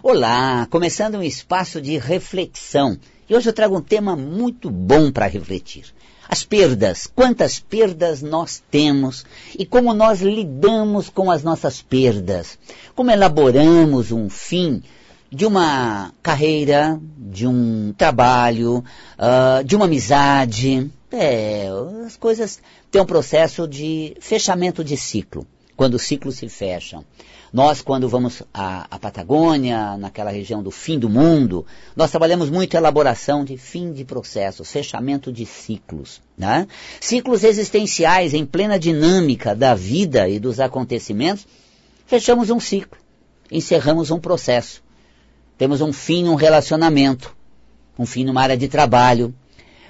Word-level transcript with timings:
Olá, 0.00 0.66
começando 0.70 1.16
um 1.16 1.22
espaço 1.22 1.80
de 1.80 1.98
reflexão. 1.98 2.98
E 3.28 3.34
hoje 3.34 3.50
eu 3.50 3.52
trago 3.52 3.76
um 3.76 3.82
tema 3.82 4.16
muito 4.16 4.70
bom 4.70 5.12
para 5.12 5.26
refletir. 5.26 5.84
As 6.26 6.42
perdas, 6.42 7.06
quantas 7.06 7.60
perdas 7.60 8.22
nós 8.22 8.62
temos 8.70 9.26
e 9.56 9.66
como 9.66 9.92
nós 9.92 10.22
lidamos 10.22 11.10
com 11.10 11.30
as 11.30 11.42
nossas 11.42 11.82
perdas. 11.82 12.58
Como 12.94 13.10
elaboramos 13.10 14.10
um 14.12 14.30
fim 14.30 14.82
de 15.30 15.44
uma 15.44 16.12
carreira, 16.22 16.98
de 17.18 17.46
um 17.46 17.92
trabalho, 17.92 18.82
uh, 19.18 19.62
de 19.62 19.76
uma 19.76 19.84
amizade. 19.84 20.90
É, 21.10 21.68
as 22.06 22.16
coisas 22.16 22.60
têm 22.90 23.02
um 23.02 23.06
processo 23.06 23.68
de 23.68 24.16
fechamento 24.20 24.82
de 24.82 24.96
ciclo, 24.96 25.46
quando 25.76 25.94
os 25.94 26.02
ciclos 26.02 26.36
se 26.36 26.48
fecham. 26.48 27.04
Nós, 27.52 27.82
quando 27.82 28.08
vamos 28.08 28.42
à, 28.54 28.86
à, 28.90 28.98
Patagônia, 28.98 29.98
naquela 29.98 30.30
região 30.30 30.62
do 30.62 30.70
fim 30.70 30.98
do 30.98 31.10
mundo, 31.10 31.66
nós 31.94 32.10
trabalhamos 32.10 32.48
muito 32.48 32.74
a 32.74 32.80
elaboração 32.80 33.44
de 33.44 33.58
fim 33.58 33.92
de 33.92 34.06
processos, 34.06 34.70
fechamento 34.70 35.30
de 35.30 35.44
ciclos. 35.44 36.22
Né? 36.36 36.66
Ciclos 36.98 37.44
existenciais 37.44 38.32
em 38.32 38.46
plena 38.46 38.78
dinâmica 38.78 39.54
da 39.54 39.74
vida 39.74 40.26
e 40.30 40.38
dos 40.38 40.60
acontecimentos. 40.60 41.46
Fechamos 42.06 42.48
um 42.48 42.58
ciclo, 42.58 42.98
encerramos 43.50 44.10
um 44.10 44.18
processo. 44.18 44.82
Temos 45.58 45.82
um 45.82 45.92
fim 45.92 46.24
num 46.24 46.34
relacionamento, 46.34 47.36
um 47.98 48.06
fim 48.06 48.24
numa 48.24 48.40
área 48.40 48.56
de 48.56 48.66
trabalho. 48.66 49.34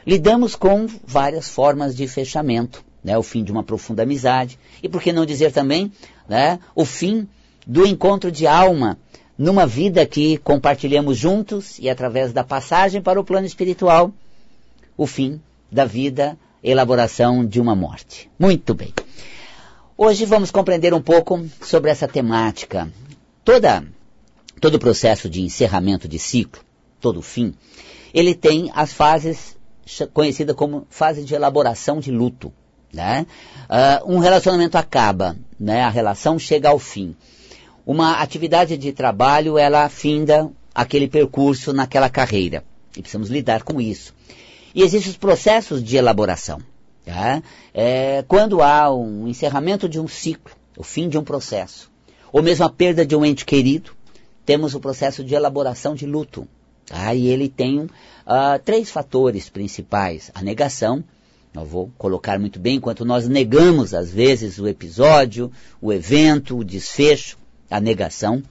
Lidamos 0.04 0.56
com 0.56 0.88
várias 1.06 1.48
formas 1.48 1.94
de 1.94 2.08
fechamento. 2.08 2.84
Né, 3.04 3.18
o 3.18 3.22
fim 3.22 3.42
de 3.42 3.50
uma 3.50 3.64
profunda 3.64 4.04
amizade, 4.04 4.56
e 4.80 4.88
por 4.88 5.02
que 5.02 5.12
não 5.12 5.26
dizer 5.26 5.50
também 5.50 5.90
né, 6.28 6.60
o 6.72 6.84
fim 6.84 7.26
do 7.66 7.86
encontro 7.86 8.30
de 8.30 8.46
alma 8.46 8.98
numa 9.36 9.66
vida 9.66 10.04
que 10.06 10.36
compartilhamos 10.38 11.16
juntos 11.16 11.78
e 11.78 11.88
através 11.88 12.32
da 12.32 12.44
passagem 12.44 13.00
para 13.00 13.20
o 13.20 13.24
plano 13.24 13.46
espiritual, 13.46 14.12
o 14.96 15.06
fim 15.06 15.40
da 15.70 15.84
vida, 15.84 16.36
elaboração 16.62 17.44
de 17.44 17.60
uma 17.60 17.74
morte. 17.74 18.30
Muito 18.38 18.74
bem. 18.74 18.92
Hoje 19.96 20.24
vamos 20.24 20.50
compreender 20.50 20.92
um 20.92 21.00
pouco 21.00 21.44
sobre 21.60 21.90
essa 21.90 22.06
temática. 22.06 22.90
Toda, 23.44 23.84
todo 24.60 24.74
o 24.74 24.78
processo 24.78 25.28
de 25.28 25.40
encerramento 25.40 26.06
de 26.06 26.18
ciclo, 26.18 26.62
todo 27.00 27.22
fim, 27.22 27.54
ele 28.12 28.34
tem 28.34 28.70
as 28.74 28.92
fases 28.92 29.56
conhecidas 30.12 30.54
como 30.54 30.86
fase 30.90 31.24
de 31.24 31.34
elaboração 31.34 32.00
de 32.00 32.10
luto. 32.10 32.52
Né? 32.92 33.26
Uh, 33.64 34.14
um 34.14 34.18
relacionamento 34.18 34.76
acaba, 34.76 35.36
né? 35.58 35.82
a 35.82 35.88
relação 35.88 36.38
chega 36.38 36.68
ao 36.68 36.78
fim 36.78 37.16
uma 37.86 38.20
atividade 38.20 38.76
de 38.76 38.92
trabalho, 38.92 39.58
ela 39.58 39.88
finda 39.88 40.50
aquele 40.74 41.08
percurso 41.08 41.72
naquela 41.72 42.08
carreira. 42.08 42.64
E 42.96 43.00
precisamos 43.00 43.28
lidar 43.28 43.62
com 43.62 43.80
isso. 43.80 44.14
E 44.74 44.82
existem 44.82 45.10
os 45.10 45.16
processos 45.16 45.82
de 45.82 45.96
elaboração. 45.96 46.60
Tá? 47.04 47.42
É, 47.74 48.24
quando 48.28 48.62
há 48.62 48.94
um 48.94 49.26
encerramento 49.26 49.88
de 49.88 49.98
um 49.98 50.06
ciclo, 50.06 50.54
o 50.76 50.82
fim 50.82 51.08
de 51.08 51.18
um 51.18 51.24
processo, 51.24 51.90
ou 52.32 52.42
mesmo 52.42 52.64
a 52.64 52.70
perda 52.70 53.04
de 53.04 53.14
um 53.14 53.24
ente 53.24 53.44
querido, 53.44 53.92
temos 54.46 54.74
o 54.74 54.80
processo 54.80 55.24
de 55.24 55.34
elaboração 55.34 55.94
de 55.94 56.06
luto. 56.06 56.46
Tá? 56.86 57.14
E 57.14 57.26
ele 57.26 57.48
tem 57.48 57.80
uh, 57.80 57.88
três 58.64 58.90
fatores 58.90 59.48
principais. 59.48 60.30
A 60.34 60.42
negação, 60.42 61.02
eu 61.54 61.64
vou 61.64 61.90
colocar 61.98 62.38
muito 62.38 62.58
bem, 62.58 62.76
enquanto 62.76 63.04
nós 63.04 63.28
negamos 63.28 63.92
às 63.92 64.10
vezes 64.10 64.58
o 64.58 64.66
episódio, 64.66 65.50
o 65.80 65.92
evento, 65.92 66.56
o 66.56 66.64
desfecho, 66.64 67.36
a 67.72 67.80
negação. 67.80 68.42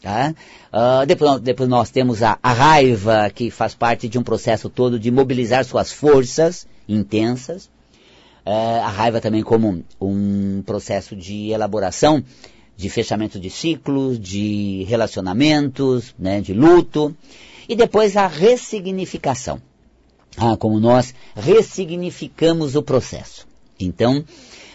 Tá? 0.00 0.34
Uh, 0.72 1.06
depois, 1.06 1.40
depois, 1.40 1.68
nós 1.68 1.90
temos 1.90 2.22
a, 2.22 2.38
a, 2.42 2.52
raiva, 2.52 3.30
que 3.34 3.50
faz 3.50 3.74
parte 3.74 4.08
de 4.08 4.18
um 4.18 4.22
processo 4.22 4.68
todo 4.68 4.98
de 4.98 5.10
mobilizar 5.10 5.64
suas 5.64 5.90
forças 5.90 6.66
intensas. 6.88 7.66
Uh, 8.46 8.80
a 8.84 8.88
raiva 8.88 9.20
também 9.20 9.42
como 9.42 9.84
um 10.00 10.62
processo 10.64 11.16
de 11.16 11.50
elaboração, 11.50 12.22
de 12.76 12.88
fechamento 12.88 13.40
de 13.40 13.50
ciclos, 13.50 14.18
de 14.18 14.84
relacionamentos, 14.88 16.14
né, 16.18 16.40
de 16.40 16.54
luto. 16.54 17.14
E 17.68 17.74
depois 17.74 18.16
a 18.16 18.26
ressignificação. 18.26 19.60
Ah, 20.36 20.56
como 20.56 20.78
nós 20.78 21.12
ressignificamos 21.34 22.76
o 22.76 22.82
processo. 22.82 23.46
Então, 23.78 24.24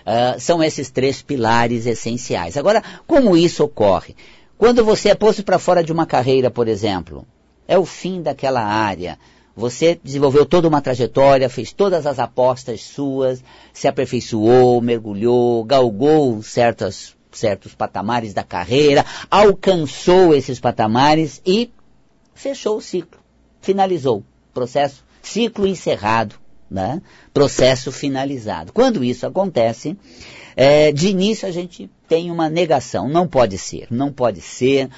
Uh, 0.06 0.40
são 0.40 0.62
esses 0.62 0.90
três 0.90 1.22
pilares 1.22 1.86
essenciais. 1.86 2.58
Agora, 2.58 2.84
como 3.08 3.38
isso 3.38 3.64
ocorre? 3.64 4.16
Quando 4.58 4.84
você 4.84 5.10
é 5.10 5.16
posto 5.16 5.44
para 5.44 5.58
fora 5.58 5.84
de 5.84 5.92
uma 5.92 6.06
carreira, 6.06 6.52
por 6.52 6.68
exemplo, 6.68 7.26
é 7.68 7.78
o 7.78 7.86
fim 7.86 8.22
daquela 8.22 8.62
área. 8.62 9.18
Você 9.56 10.00
desenvolveu 10.04 10.46
toda 10.46 10.68
uma 10.68 10.82
trajetória, 10.82 11.50
fez 11.50 11.72
todas 11.72 12.06
as 12.06 12.20
apostas 12.20 12.82
suas, 12.82 13.44
se 13.72 13.88
aperfeiçoou, 13.88 14.82
mergulhou, 14.82 15.64
galgou 15.64 16.42
certas, 16.42 17.16
certos 17.32 17.74
patamares 17.74 18.34
da 18.34 18.44
carreira, 18.44 19.06
alcançou 19.30 20.34
esses 20.34 20.60
patamares 20.60 21.42
e 21.46 21.72
fechou 22.34 22.78
o 22.78 22.82
ciclo, 22.82 23.20
finalizou 23.62 24.24
processo, 24.54 25.04
ciclo 25.22 25.66
encerrado 25.66 26.36
né? 26.74 27.02
processo 27.34 27.92
finalizado. 27.92 28.74
Quando 28.74 29.04
isso 29.04 29.28
acontece, 29.28 29.96
é, 30.56 30.92
de 30.92 31.08
início 31.08 31.48
a 31.48 31.52
gente 31.52 31.90
tem 32.08 32.32
uma 32.32 32.50
negação, 32.50 33.08
não 33.08 33.28
pode 33.28 33.58
ser, 33.58 33.88
não 33.92 34.12
pode 34.12 34.42
ser, 34.42 34.90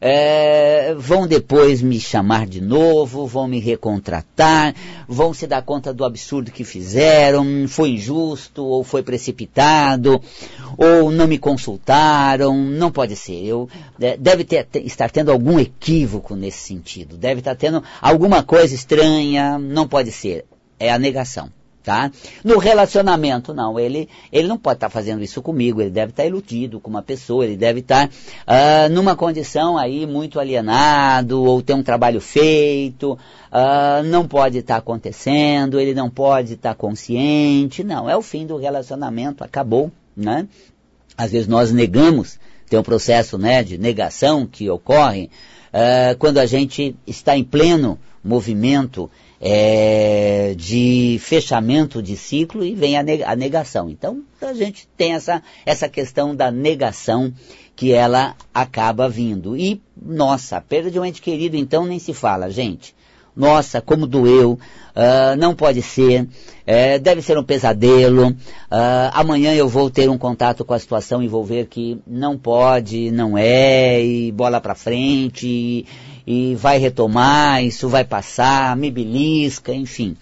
é, 0.00 0.94
vão 0.96 1.26
depois 1.26 1.82
me 1.82 1.98
chamar 1.98 2.46
de 2.46 2.60
novo, 2.60 3.26
vão 3.26 3.48
me 3.48 3.58
recontratar, 3.58 4.74
vão 5.08 5.34
se 5.34 5.46
dar 5.46 5.62
conta 5.62 5.92
do 5.92 6.04
absurdo 6.04 6.52
que 6.52 6.64
fizeram, 6.64 7.66
foi 7.66 7.90
injusto, 7.90 8.64
ou 8.64 8.84
foi 8.84 9.02
precipitado, 9.02 10.20
ou 10.76 11.10
não 11.10 11.26
me 11.26 11.38
consultaram, 11.38 12.56
não 12.56 12.92
pode 12.92 13.16
ser. 13.16 13.44
Eu, 13.44 13.68
é, 14.00 14.16
deve 14.16 14.44
ter, 14.44 14.66
estar 14.84 15.10
tendo 15.10 15.32
algum 15.32 15.58
equívoco 15.58 16.36
nesse 16.36 16.58
sentido, 16.58 17.16
deve 17.16 17.40
estar 17.40 17.56
tendo 17.56 17.82
alguma 18.00 18.42
coisa 18.42 18.74
estranha, 18.74 19.58
não 19.58 19.88
pode 19.88 20.12
ser 20.12 20.44
é 20.78 20.90
a 20.90 20.98
negação. 20.98 21.50
Tá? 21.82 22.12
No 22.44 22.58
relacionamento, 22.58 23.54
não, 23.54 23.80
ele, 23.80 24.10
ele 24.30 24.46
não 24.46 24.58
pode 24.58 24.76
estar 24.76 24.88
tá 24.88 24.92
fazendo 24.92 25.22
isso 25.22 25.40
comigo, 25.40 25.80
ele 25.80 25.88
deve 25.88 26.10
estar 26.10 26.24
tá 26.24 26.28
iludido 26.28 26.78
com 26.78 26.90
uma 26.90 27.00
pessoa, 27.00 27.46
ele 27.46 27.56
deve 27.56 27.80
estar 27.80 28.08
tá, 28.08 28.86
uh, 28.86 28.92
numa 28.92 29.16
condição 29.16 29.78
aí 29.78 30.06
muito 30.06 30.38
alienado, 30.38 31.42
ou 31.42 31.62
ter 31.62 31.72
um 31.72 31.82
trabalho 31.82 32.20
feito, 32.20 33.12
uh, 33.12 34.02
não 34.04 34.28
pode 34.28 34.58
estar 34.58 34.74
tá 34.74 34.78
acontecendo, 34.80 35.80
ele 35.80 35.94
não 35.94 36.10
pode 36.10 36.54
estar 36.54 36.70
tá 36.70 36.74
consciente, 36.74 37.82
não, 37.82 38.10
é 38.10 38.14
o 38.14 38.20
fim 38.20 38.46
do 38.46 38.58
relacionamento, 38.58 39.42
acabou, 39.42 39.90
né? 40.14 40.46
Às 41.16 41.32
vezes 41.32 41.48
nós 41.48 41.72
negamos, 41.72 42.38
tem 42.68 42.78
um 42.78 42.82
processo 42.82 43.38
né, 43.38 43.62
de 43.64 43.78
negação 43.78 44.46
que 44.46 44.68
ocorre 44.68 45.30
uh, 45.72 46.18
quando 46.18 46.36
a 46.36 46.44
gente 46.44 46.94
está 47.06 47.34
em 47.34 47.44
pleno 47.44 47.98
movimento 48.22 49.10
é, 49.40 50.54
de 50.56 51.18
fechamento 51.20 52.02
de 52.02 52.16
ciclo 52.16 52.64
e 52.64 52.74
vem 52.74 52.96
a, 52.96 53.36
negação. 53.36 53.88
Então 53.88 54.22
a 54.40 54.52
gente 54.52 54.88
tem 54.96 55.14
essa, 55.14 55.42
essa 55.64 55.88
questão 55.88 56.34
da 56.34 56.50
negação 56.50 57.32
que 57.76 57.92
ela 57.92 58.34
acaba 58.52 59.08
vindo. 59.08 59.56
E, 59.56 59.80
nossa, 60.00 60.56
a 60.56 60.60
perda 60.60 60.90
de 60.90 60.98
um 60.98 61.04
ente 61.04 61.22
querido 61.22 61.56
então 61.56 61.86
nem 61.86 61.98
se 61.98 62.12
fala, 62.12 62.50
gente. 62.50 62.94
Nossa, 63.36 63.80
como 63.80 64.04
doeu, 64.04 64.58
uh, 64.96 65.36
não 65.38 65.54
pode 65.54 65.80
ser, 65.80 66.26
é, 66.66 66.98
deve 66.98 67.22
ser 67.22 67.38
um 67.38 67.44
pesadelo, 67.44 68.30
uh, 68.30 68.34
amanhã 69.12 69.54
eu 69.54 69.68
vou 69.68 69.88
ter 69.88 70.10
um 70.10 70.18
contato 70.18 70.64
com 70.64 70.74
a 70.74 70.78
situação 70.78 71.22
e 71.22 71.28
vou 71.28 71.44
ver 71.44 71.66
que 71.66 72.00
não 72.04 72.36
pode, 72.36 73.12
não 73.12 73.38
é, 73.38 74.04
e 74.04 74.32
bola 74.32 74.60
para 74.60 74.74
frente, 74.74 75.46
e, 75.46 75.86
e 76.30 76.54
vai 76.54 76.76
retomar, 76.76 77.64
isso 77.64 77.88
vai 77.88 78.04
passar, 78.04 78.76
me 78.76 78.90
belisca, 78.90 79.72
enfim. 79.72 80.14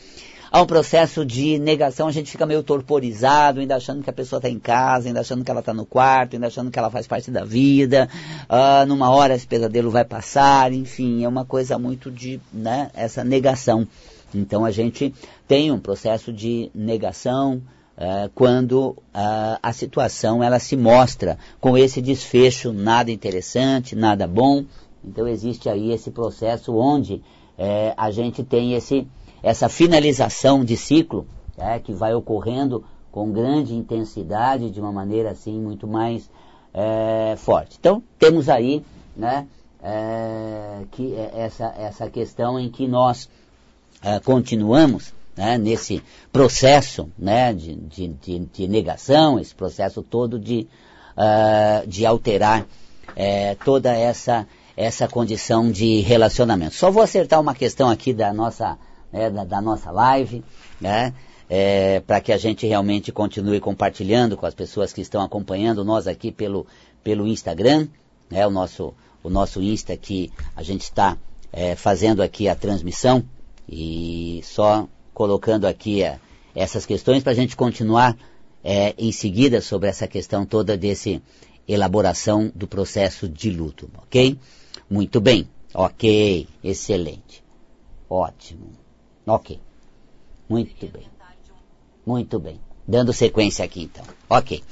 Há 0.53 0.62
um 0.62 0.67
processo 0.67 1.26
de 1.26 1.58
negação, 1.58 2.06
a 2.06 2.12
gente 2.12 2.31
fica 2.31 2.47
meio 2.47 2.62
torporizado, 2.62 3.58
ainda 3.58 3.75
achando 3.75 4.05
que 4.05 4.08
a 4.08 4.12
pessoa 4.12 4.38
está 4.38 4.49
em 4.49 4.61
casa, 4.61 5.08
ainda 5.08 5.19
achando 5.19 5.43
que 5.43 5.50
ela 5.50 5.58
está 5.58 5.75
no 5.75 5.85
quarto, 5.85 6.35
ainda 6.35 6.47
achando 6.47 6.70
que 6.70 6.79
ela 6.79 6.93
faz 6.93 7.08
parte 7.08 7.29
da 7.32 7.44
vida, 7.44 8.08
uh, 8.49 8.87
numa 8.87 9.11
hora 9.11 9.35
esse 9.35 9.49
pesadelo 9.49 9.91
vai 9.91 10.05
passar, 10.05 10.73
enfim, 10.73 11.25
é 11.25 11.29
uma 11.29 11.44
coisa 11.44 11.76
muito 11.76 12.09
de, 12.09 12.41
né, 12.52 12.88
essa 12.94 13.25
negação. 13.25 13.85
Então 14.32 14.64
a 14.64 14.70
gente 14.70 15.12
tem 15.49 15.73
um 15.73 15.81
processo 15.81 16.32
de 16.32 16.70
negação, 16.73 17.61
Uh, 17.97 18.29
quando 18.35 18.91
uh, 18.91 19.59
a 19.62 19.73
situação 19.73 20.44
ela 20.44 20.59
se 20.59 20.76
mostra 20.76 21.38
com 21.59 21.79
esse 21.79 22.02
desfecho 22.02 22.70
nada 22.70 23.11
interessante, 23.11 23.97
nada 23.97 24.26
bom, 24.26 24.67
então 25.06 25.26
existe 25.26 25.69
aí 25.69 25.93
esse 25.93 26.11
processo 26.11 26.75
onde 26.75 27.23
é, 27.56 27.94
a 27.97 28.11
gente 28.11 28.43
tem 28.43 28.75
esse, 28.75 29.06
essa 29.43 29.69
finalização 29.69 30.64
de 30.64 30.76
ciclo 30.76 31.26
é, 31.56 31.79
que 31.79 31.93
vai 31.93 32.14
ocorrendo 32.14 32.85
com 33.11 33.32
grande 33.32 33.75
intensidade, 33.75 34.70
de 34.70 34.81
uma 34.81 34.93
maneira 34.93 35.31
assim 35.31 35.58
muito 35.58 35.87
mais 35.87 36.29
é, 36.75 37.35
forte. 37.38 37.76
Então 37.79 38.03
temos 38.19 38.49
aí 38.49 38.85
né, 39.17 39.47
é, 39.82 40.82
que 40.91 41.14
é 41.14 41.31
essa, 41.35 41.75
essa 41.79 42.11
questão 42.11 42.59
em 42.59 42.69
que 42.69 42.87
nós 42.87 43.29
é, 44.02 44.20
continuamos 44.20 45.14
né, 45.37 45.59
nesse 45.59 46.02
processo 46.32 47.11
né, 47.19 47.52
de, 47.52 47.75
de, 47.75 48.09
de, 48.09 48.38
de, 48.41 48.69
negação, 48.69 49.38
esse 49.38 49.55
processo 49.55 50.02
todo 50.02 50.38
de, 50.38 50.67
uh, 51.17 51.87
de 51.87 52.06
alterar 52.06 52.67
é, 53.14 53.55
toda 53.56 53.94
essa, 53.94 54.47
essa 54.76 55.08
condição 55.08 55.70
de 55.70 56.00
relacionamento. 56.00 56.75
Só 56.75 56.90
vou 56.90 57.02
acertar 57.02 57.40
uma 57.40 57.55
questão 57.55 57.88
aqui 57.88 58.12
da 58.12 58.32
nossa, 58.32 58.76
né, 59.11 59.31
da, 59.31 59.44
da, 59.44 59.61
nossa 59.61 59.90
live, 59.90 60.44
né, 60.81 61.14
é, 61.49 62.00
para 62.00 62.20
que 62.20 62.32
a 62.32 62.37
gente 62.37 62.67
realmente 62.67 63.11
continue 63.11 63.58
compartilhando 63.58 64.37
com 64.37 64.44
as 64.44 64.55
pessoas 64.55 64.93
que 64.93 65.00
estão 65.00 65.23
acompanhando 65.23 65.84
nós 65.84 66.06
aqui 66.06 66.31
pelo, 66.31 66.67
pelo 67.02 67.26
Instagram, 67.26 67.88
né, 68.28 68.46
o, 68.46 68.50
nosso, 68.50 68.93
o 69.23 69.31
nosso 69.31 69.62
Insta 69.62 69.96
que 69.96 70.31
a 70.55 70.62
gente 70.62 70.82
está 70.82 71.17
é, 71.52 71.75
fazendo 71.75 72.23
aqui 72.23 72.49
a 72.49 72.55
transmissão 72.55 73.25
e 73.67 74.40
só 74.44 74.87
colocando 75.14 75.67
aqui 75.67 76.02
é, 76.02 76.19
essas 76.55 76.84
questões 76.84 77.23
para 77.23 77.32
a 77.32 77.34
gente 77.34 77.56
continuar 77.56 78.17
é, 78.62 78.94
em 78.99 79.12
seguida 79.12 79.61
sobre 79.61 79.88
essa 79.88 80.06
questão 80.06 80.44
toda 80.44 80.76
desse 80.76 81.23
elaboração 81.67 82.50
do 82.55 82.67
processo 82.67 83.28
de 83.28 83.50
luto, 83.50 83.88
ok? 83.99 84.38
Muito 84.88 85.21
bem, 85.21 85.49
ok, 85.75 86.47
excelente, 86.62 87.43
ótimo, 88.09 88.71
ok, 89.27 89.61
muito 90.49 90.87
bem, 90.87 91.09
muito 92.05 92.38
bem. 92.38 92.61
Dando 92.88 93.12
sequência 93.12 93.65
aqui 93.65 93.83
então. 93.83 94.05
Ok. 94.31 94.62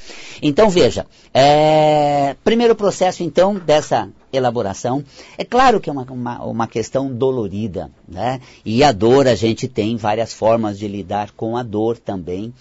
Então 0.41 0.71
veja, 0.71 1.05
é, 1.33 2.37
primeiro 2.45 2.77
processo 2.77 3.25
então 3.25 3.57
dessa 3.57 4.09
elaboração. 4.33 5.05
É 5.37 5.45
claro 5.45 5.81
que 5.81 5.91
é 5.91 5.93
uma, 5.93 6.05
uma, 6.05 6.45
uma, 6.45 6.69
questão 6.69 7.13
dolorida, 7.13 7.91
né? 8.09 8.41
E 8.65 8.85
a 8.85 8.93
dor, 8.93 9.27
a 9.27 9.35
gente 9.35 9.67
tem 9.67 9.97
várias 9.97 10.33
formas 10.33 10.79
de 10.79 10.87
lidar 10.87 11.33
com 11.33 11.57
a 11.57 11.63
dor 11.65 11.99
também. 11.99 12.55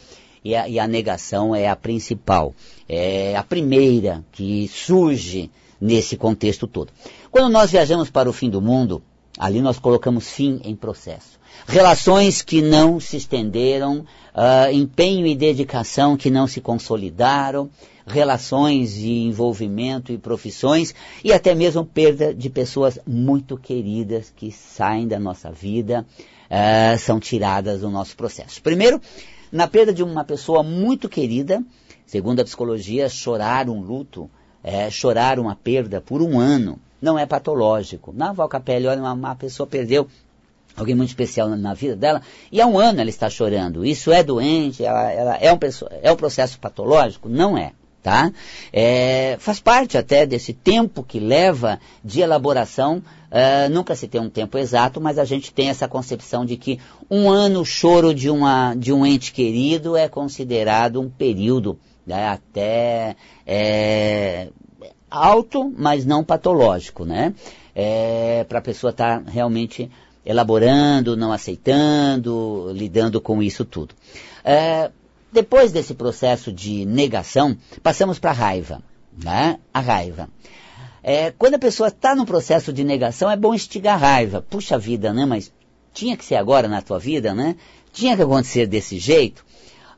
E 0.44 0.56
a, 0.56 0.68
e 0.68 0.80
a 0.80 0.88
negação 0.88 1.56
é 1.56 1.70
a 1.70 1.76
principal. 1.76 2.54
É 2.90 3.36
a 3.38 3.44
primeira 3.44 4.26
que 4.32 4.68
surge 4.68 5.52
nesse 5.84 6.16
contexto 6.18 6.66
todo. 6.66 6.92
Quando 7.30 7.52
nós 7.52 7.72
viajamos 7.72 8.10
para 8.10 8.30
o 8.30 8.34
fim 8.34 8.50
do 8.50 8.62
mundo, 8.62 9.04
ali 9.38 9.62
nós 9.62 9.78
colocamos 9.78 10.30
fim 10.30 10.62
em 10.64 10.76
processo 10.76 11.44
relações 11.68 12.42
que 12.42 12.62
não 12.62 13.00
se 13.00 13.18
estenderam, 13.18 14.00
uh, 14.00 14.72
empenho 14.72 15.26
e 15.26 15.36
dedicação 15.36 16.18
que 16.18 16.30
não 16.30 16.48
se 16.48 16.60
consolidaram, 16.62 17.70
relações 18.06 18.94
de 18.94 19.10
envolvimento 19.10 20.12
e 20.12 20.18
profissões 20.18 20.94
e 21.24 21.32
até 21.32 21.56
mesmo 21.56 21.86
perda 21.86 22.34
de 22.34 22.50
pessoas 22.50 23.00
muito 23.08 23.58
queridas 23.58 24.32
que 24.36 24.52
saem 24.52 25.08
da 25.08 25.20
nossa 25.20 25.52
vida, 25.52 26.06
uh, 26.50 26.98
são 27.00 27.20
tiradas 27.20 27.82
do 27.82 27.90
nosso 27.90 28.16
processo. 28.16 28.62
Primeiro, 28.62 29.00
na 29.52 29.68
perda 29.68 29.94
de 29.94 30.04
uma 30.04 30.24
pessoa 30.24 30.64
muito 30.64 31.08
querida, 31.08 31.64
segundo 32.06 32.42
a 32.42 32.44
psicologia, 32.44 33.08
chorar 33.08 33.70
um 33.70 33.82
luto, 33.82 34.30
é, 34.64 34.90
chorar 34.90 35.40
uma 35.40 35.56
perda 35.56 36.00
por 36.00 36.22
um 36.22 36.40
ano, 36.40 36.80
não 37.02 37.20
é 37.20 37.26
patológico. 37.26 38.14
Na 38.16 38.32
Valcapelli, 38.32 38.88
olha, 38.88 39.02
uma, 39.02 39.14
uma 39.14 39.36
pessoa 39.36 39.68
perdeu 39.68 40.08
alguém 40.76 40.96
muito 40.96 41.10
especial 41.10 41.50
na, 41.50 41.56
na, 41.56 41.74
vida 41.74 41.96
dela, 41.96 42.22
e 42.52 42.62
há 42.62 42.66
um 42.66 42.80
ano 42.80 43.02
ela 43.02 43.10
está 43.10 43.30
chorando. 43.30 43.86
Isso 43.86 44.12
é 44.12 44.24
doente, 44.24 44.84
ela, 44.84 45.12
ela 45.12 45.36
é, 45.36 45.54
um, 45.54 45.60
é 46.02 46.12
um 46.12 46.16
processo 46.16 46.60
patológico? 46.60 47.30
Não 47.30 47.58
é. 47.58 47.74
Tá? 48.02 48.34
É, 48.74 49.38
faz 49.40 49.62
parte 49.62 49.98
até 49.98 50.26
desse 50.26 50.52
tempo 50.52 51.04
que 51.04 51.22
leva 51.22 51.80
de 52.04 52.20
elaboração, 52.20 52.98
uh, 52.98 53.70
nunca 53.72 53.96
se 53.96 54.10
tem 54.10 54.20
um 54.20 54.30
tempo 54.30 54.58
exato, 54.58 55.00
mas 55.00 55.18
a 55.18 55.24
gente 55.24 55.54
tem 55.54 55.70
essa 55.70 55.88
concepção 55.88 56.46
de 56.46 56.58
que 56.58 56.82
um 57.10 57.30
ano 57.30 57.64
choro 57.64 58.14
de, 58.14 58.30
uma, 58.30 58.76
de 58.76 58.92
um 58.92 59.06
ente 59.06 59.32
querido 59.32 59.96
é 59.96 60.10
considerado 60.10 61.00
um 61.00 61.10
período 61.10 61.80
né, 62.06 62.28
até 62.28 63.16
é, 63.46 64.50
alto, 65.10 65.72
mas 65.78 66.06
não 66.06 66.24
patológico, 66.24 67.06
né? 67.06 67.34
É, 67.76 68.46
para 68.48 68.60
a 68.60 68.62
pessoa 68.62 68.92
estar 68.92 69.22
tá 69.22 69.32
realmente 69.32 69.90
elaborando, 70.26 71.18
não 71.18 71.32
aceitando, 71.32 72.72
lidando 72.74 73.20
com 73.20 73.42
isso 73.42 73.66
tudo. 73.66 73.96
É, 74.44 74.92
depois 75.32 75.72
desse 75.72 75.94
processo 75.94 76.52
de 76.52 76.86
negação, 76.86 77.58
passamos 77.82 78.20
para 78.20 78.32
a 78.32 78.34
raiva. 78.34 78.82
Né? 79.24 79.60
A 79.74 79.80
raiva. 79.80 80.30
É, 81.02 81.32
quando 81.32 81.56
a 81.56 81.60
pessoa 81.60 81.90
está 81.90 82.16
no 82.16 82.26
processo 82.26 82.72
de 82.72 82.84
negação, 82.84 83.30
é 83.30 83.36
bom 83.36 83.54
instigar 83.54 83.96
a 83.96 83.98
raiva. 83.98 84.42
Puxa 84.42 84.78
vida, 84.78 85.12
né? 85.12 85.26
Mas 85.26 85.52
tinha 85.94 86.16
que 86.16 86.24
ser 86.24 86.36
agora 86.36 86.68
na 86.68 86.82
tua 86.82 86.98
vida, 86.98 87.34
né? 87.34 87.56
Tinha 87.92 88.16
que 88.16 88.22
acontecer 88.22 88.66
desse 88.66 88.98
jeito. 88.98 89.46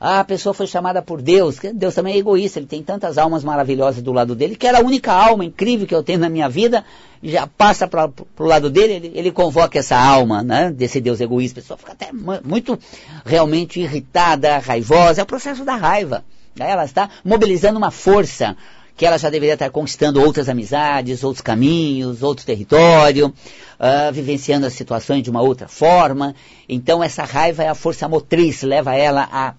Ah, 0.07 0.19
a 0.19 0.23
pessoa 0.23 0.53
foi 0.53 0.67
chamada 0.67 1.01
por 1.01 1.19
Deus. 1.19 1.57
Deus 1.73 1.95
também 1.95 2.13
é 2.13 2.17
egoísta, 2.19 2.59
ele 2.59 2.67
tem 2.67 2.83
tantas 2.83 3.17
almas 3.17 3.43
maravilhosas 3.43 4.03
do 4.03 4.13
lado 4.13 4.35
dele, 4.35 4.55
que 4.55 4.67
era 4.67 4.77
a 4.77 4.83
única 4.83 5.11
alma 5.11 5.43
incrível 5.43 5.87
que 5.87 5.95
eu 5.95 6.03
tenho 6.03 6.19
na 6.19 6.29
minha 6.29 6.47
vida, 6.47 6.85
já 7.23 7.47
passa 7.47 7.87
para 7.87 8.11
o 8.37 8.43
lado 8.43 8.69
dele, 8.69 8.93
ele, 8.93 9.11
ele, 9.15 9.31
convoca 9.31 9.79
essa 9.79 9.97
alma, 9.97 10.43
né, 10.43 10.69
desse 10.69 11.01
Deus 11.01 11.19
egoísta. 11.19 11.59
A 11.59 11.63
pessoa 11.63 11.77
fica 11.79 11.93
até 11.93 12.11
muito 12.13 12.77
realmente 13.25 13.79
irritada, 13.79 14.59
raivosa, 14.59 15.21
é 15.21 15.23
o 15.23 15.25
processo 15.25 15.65
da 15.65 15.75
raiva. 15.75 16.23
Ela 16.59 16.85
está 16.85 17.09
mobilizando 17.23 17.79
uma 17.79 17.89
força 17.89 18.55
que 18.95 19.05
ela 19.05 19.17
já 19.17 19.29
deveria 19.29 19.55
estar 19.55 19.69
conquistando 19.69 20.21
outras 20.21 20.47
amizades, 20.47 21.23
outros 21.23 21.41
caminhos, 21.41 22.23
outro 22.23 22.45
território, 22.45 23.27
uh, 23.27 24.13
vivenciando 24.13 24.65
as 24.65 24.73
situações 24.73 25.23
de 25.23 25.29
uma 25.29 25.41
outra 25.41 25.67
forma. 25.67 26.33
Então 26.67 27.03
essa 27.03 27.23
raiva 27.23 27.63
é 27.63 27.67
a 27.67 27.75
força 27.75 28.07
motriz, 28.07 28.61
leva 28.61 28.95
ela 28.95 29.27
a 29.31 29.53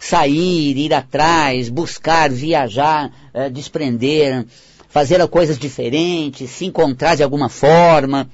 sair, 0.00 0.76
ir 0.76 0.94
atrás, 0.94 1.68
buscar, 1.68 2.30
viajar, 2.30 3.12
uh, 3.34 3.50
desprender, 3.50 4.46
fazer 4.88 5.26
coisas 5.28 5.58
diferentes, 5.58 6.50
se 6.50 6.64
encontrar 6.64 7.14
de 7.14 7.22
alguma 7.22 7.48
forma 7.48 8.28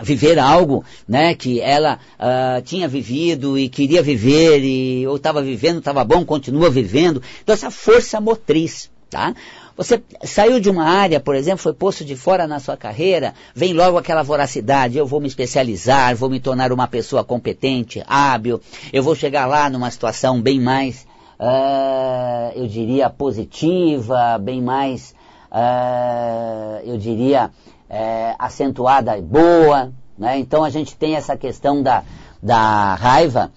viver 0.00 0.38
algo 0.38 0.84
né, 1.06 1.34
que 1.34 1.60
ela 1.60 1.98
uh, 2.18 2.62
tinha 2.62 2.88
vivido 2.88 3.58
e 3.58 3.68
queria 3.68 4.02
viver, 4.02 4.60
e, 4.62 5.06
ou 5.06 5.16
estava 5.16 5.42
vivendo, 5.42 5.78
estava 5.78 6.02
bom, 6.04 6.24
continua 6.24 6.70
vivendo. 6.70 7.22
Então 7.42 7.52
essa 7.52 7.70
força 7.70 8.20
motriz. 8.20 8.90
Tá? 9.12 9.34
Você 9.76 10.02
saiu 10.24 10.58
de 10.58 10.70
uma 10.70 10.84
área, 10.84 11.20
por 11.20 11.34
exemplo, 11.34 11.58
foi 11.58 11.74
posto 11.74 12.02
de 12.02 12.16
fora 12.16 12.46
na 12.46 12.58
sua 12.58 12.78
carreira, 12.78 13.34
vem 13.54 13.74
logo 13.74 13.98
aquela 13.98 14.22
voracidade, 14.22 14.96
eu 14.96 15.06
vou 15.06 15.20
me 15.20 15.28
especializar, 15.28 16.16
vou 16.16 16.30
me 16.30 16.40
tornar 16.40 16.72
uma 16.72 16.88
pessoa 16.88 17.22
competente, 17.22 18.02
hábil, 18.06 18.58
eu 18.90 19.02
vou 19.02 19.14
chegar 19.14 19.44
lá 19.44 19.68
numa 19.68 19.90
situação 19.90 20.40
bem 20.40 20.58
mais, 20.58 21.06
uh, 21.38 22.56
eu 22.56 22.66
diria, 22.66 23.10
positiva, 23.10 24.38
bem 24.38 24.62
mais, 24.62 25.14
uh, 25.50 26.80
eu 26.82 26.96
diria, 26.96 27.50
uh, 27.90 28.34
acentuada 28.38 29.18
e 29.18 29.20
boa. 29.20 29.92
Né? 30.16 30.38
Então 30.38 30.64
a 30.64 30.70
gente 30.70 30.96
tem 30.96 31.16
essa 31.16 31.36
questão 31.36 31.82
da, 31.82 32.02
da 32.42 32.94
raiva 32.94 33.52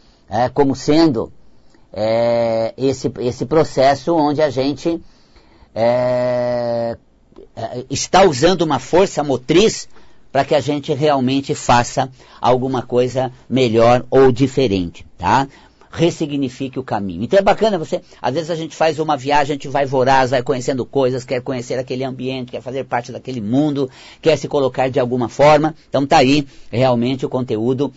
como 0.53 0.75
sendo 0.75 1.31
esse, 2.75 3.09
esse 3.19 3.45
processo 3.45 4.13
onde 4.15 4.41
a 4.41 4.49
gente 4.49 4.99
é, 5.75 6.97
está 7.89 8.23
usando 8.23 8.61
uma 8.61 8.79
força 8.79 9.21
motriz 9.23 9.89
para 10.31 10.45
que 10.45 10.55
a 10.55 10.59
gente 10.59 10.93
realmente 10.93 11.53
faça 11.53 12.09
alguma 12.41 12.81
coisa 12.81 13.31
melhor 13.49 14.05
ou 14.09 14.31
diferente, 14.31 15.05
tá? 15.17 15.47
Ressignifique 15.91 16.77
o 16.77 16.83
caminho. 16.83 17.23
Então 17.23 17.39
é 17.39 17.41
bacana 17.41 17.77
você, 17.77 18.01
às 18.21 18.33
vezes 18.33 18.49
a 18.49 18.55
gente 18.55 18.75
faz 18.75 18.99
uma 18.99 19.15
viagem, 19.15 19.53
a 19.53 19.55
gente 19.55 19.69
vai 19.69 19.85
voraz, 19.85 20.31
vai 20.31 20.43
conhecendo 20.43 20.85
coisas, 20.85 21.23
quer 21.23 21.41
conhecer 21.41 21.79
aquele 21.79 22.03
ambiente, 22.03 22.51
quer 22.51 22.61
fazer 22.61 22.83
parte 22.83 23.13
daquele 23.13 23.39
mundo, 23.39 23.89
quer 24.21 24.37
se 24.37 24.49
colocar 24.49 24.89
de 24.89 24.99
alguma 24.99 25.29
forma. 25.29 25.73
Então 25.87 26.05
tá 26.05 26.17
aí 26.17 26.45
realmente 26.69 27.25
o 27.25 27.29
conteúdo 27.29 27.93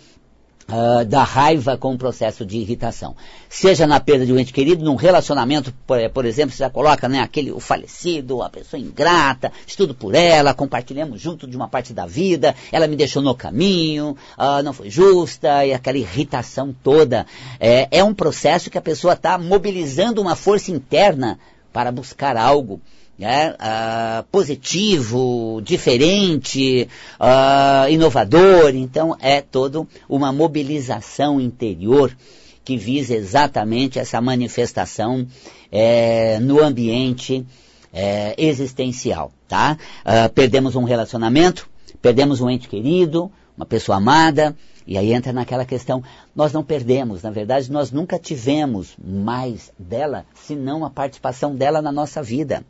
Uh, 0.71 1.03
da 1.03 1.23
raiva 1.23 1.75
com 1.77 1.93
o 1.93 1.97
processo 1.97 2.45
de 2.45 2.57
irritação. 2.57 3.15
Seja 3.49 3.87
na 3.87 3.99
perda 3.99 4.23
de 4.23 4.31
um 4.31 4.37
ente 4.37 4.53
querido, 4.53 4.85
num 4.85 4.95
relacionamento, 4.95 5.73
por, 5.87 5.97
por, 6.11 6.25
exemplo, 6.25 6.55
você 6.55 6.63
já 6.63 6.69
coloca 6.69 7.09
né, 7.09 7.21
aquele, 7.21 7.51
o 7.51 7.59
falecido, 7.59 8.43
a 8.43 8.49
pessoa 8.49 8.79
ingrata, 8.79 9.51
estudo 9.65 9.95
por 9.95 10.13
ela, 10.13 10.53
compartilhamos 10.53 11.19
junto 11.19 11.47
de 11.47 11.57
uma 11.57 11.67
parte 11.67 11.91
da 11.91 12.05
vida, 12.05 12.55
ela 12.71 12.87
me 12.87 12.95
deixou 12.95 13.21
no 13.21 13.33
caminho, 13.33 14.15
uh, 14.37 14.61
não 14.63 14.71
foi 14.71 14.91
justa, 14.91 15.65
e 15.65 15.73
aquela 15.73 15.97
irritação 15.97 16.75
toda. 16.83 17.25
É, 17.59 17.87
é 17.89 18.03
um 18.03 18.13
processo 18.13 18.69
que 18.69 18.77
a 18.77 18.81
pessoa 18.81 19.13
está 19.13 19.39
mobilizando 19.39 20.21
uma 20.21 20.35
força 20.35 20.69
interna 20.69 21.39
para 21.73 21.91
buscar 21.91 22.37
algo 22.37 22.79
né, 23.19 23.51
uh, 23.51 24.23
positivo, 24.31 25.61
diferente, 25.61 26.87
uh, 27.19 27.91
inovador. 27.91 28.73
Então 28.73 29.15
é 29.19 29.41
toda 29.41 29.85
uma 30.07 30.31
mobilização 30.31 31.39
interior 31.39 32.15
que 32.63 32.77
visa 32.77 33.13
exatamente 33.13 33.99
essa 33.99 34.21
manifestação 34.21 35.27
é, 35.71 36.39
no 36.39 36.63
ambiente 36.63 37.45
é, 37.91 38.35
existencial. 38.37 39.33
tá? 39.47 39.77
Uh, 40.05 40.31
perdemos 40.33 40.75
um 40.75 40.83
relacionamento, 40.83 41.67
perdemos 42.01 42.39
um 42.39 42.49
ente 42.49 42.69
querido, 42.69 43.29
uma 43.57 43.65
pessoa 43.65 43.97
amada, 43.97 44.55
e 44.89 44.97
aí 44.97 45.13
entra 45.13 45.31
naquela 45.31 45.65
questão, 45.65 46.03
nós 46.35 46.51
não 46.51 46.63
perdemos, 46.63 47.21
na 47.21 47.29
verdade, 47.29 47.71
nós 47.71 47.91
nunca 47.91 48.17
tivemos 48.17 48.95
mais 48.97 49.71
dela, 49.77 50.25
senão 50.33 50.83
a 50.83 50.89
participação 50.89 51.55
dela 51.55 51.79
na 51.79 51.91
nossa 51.91 52.23
vida. 52.23 52.65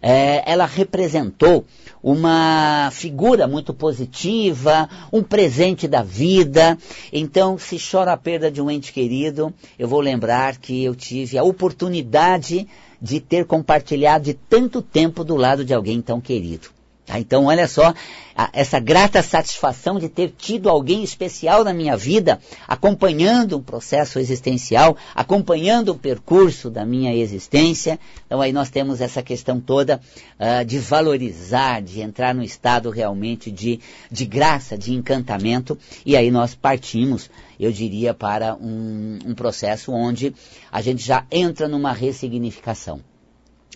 É, 0.00 0.50
ela 0.50 0.64
representou 0.64 1.66
uma 2.02 2.88
figura 2.90 3.46
muito 3.46 3.74
positiva, 3.74 4.88
um 5.12 5.22
presente 5.22 5.86
da 5.86 6.02
vida. 6.02 6.78
Então, 7.12 7.58
se 7.58 7.76
chora 7.78 8.14
a 8.14 8.16
perda 8.16 8.50
de 8.50 8.62
um 8.62 8.70
ente 8.70 8.90
querido, 8.90 9.52
eu 9.78 9.86
vou 9.86 10.00
lembrar 10.00 10.56
que 10.56 10.82
eu 10.82 10.94
tive 10.94 11.36
a 11.36 11.44
oportunidade 11.44 12.66
de 12.98 13.20
ter 13.20 13.44
compartilhado 13.44 14.24
de 14.24 14.32
tanto 14.32 14.80
tempo 14.80 15.22
do 15.22 15.36
lado 15.36 15.66
de 15.66 15.74
alguém 15.74 16.00
tão 16.00 16.18
querido. 16.18 16.77
Tá? 17.08 17.18
Então, 17.18 17.46
olha 17.46 17.66
só, 17.66 17.94
a, 18.36 18.50
essa 18.52 18.78
grata 18.78 19.22
satisfação 19.22 19.98
de 19.98 20.10
ter 20.10 20.30
tido 20.36 20.68
alguém 20.68 21.02
especial 21.02 21.64
na 21.64 21.72
minha 21.72 21.96
vida, 21.96 22.38
acompanhando 22.68 23.56
um 23.56 23.62
processo 23.62 24.18
existencial, 24.18 24.94
acompanhando 25.14 25.88
o 25.88 25.98
percurso 25.98 26.68
da 26.68 26.84
minha 26.84 27.14
existência. 27.14 27.98
Então, 28.26 28.42
aí 28.42 28.52
nós 28.52 28.68
temos 28.68 29.00
essa 29.00 29.22
questão 29.22 29.58
toda 29.58 30.02
uh, 30.38 30.64
de 30.66 30.78
valorizar, 30.78 31.80
de 31.80 32.02
entrar 32.02 32.34
no 32.34 32.42
estado 32.42 32.90
realmente 32.90 33.50
de, 33.50 33.80
de 34.10 34.26
graça, 34.26 34.76
de 34.76 34.92
encantamento, 34.92 35.78
e 36.04 36.14
aí 36.14 36.30
nós 36.30 36.54
partimos, 36.54 37.30
eu 37.58 37.72
diria, 37.72 38.12
para 38.12 38.54
um, 38.54 39.18
um 39.24 39.34
processo 39.34 39.92
onde 39.92 40.34
a 40.70 40.82
gente 40.82 41.02
já 41.02 41.24
entra 41.30 41.66
numa 41.66 41.92
ressignificação. 41.92 43.00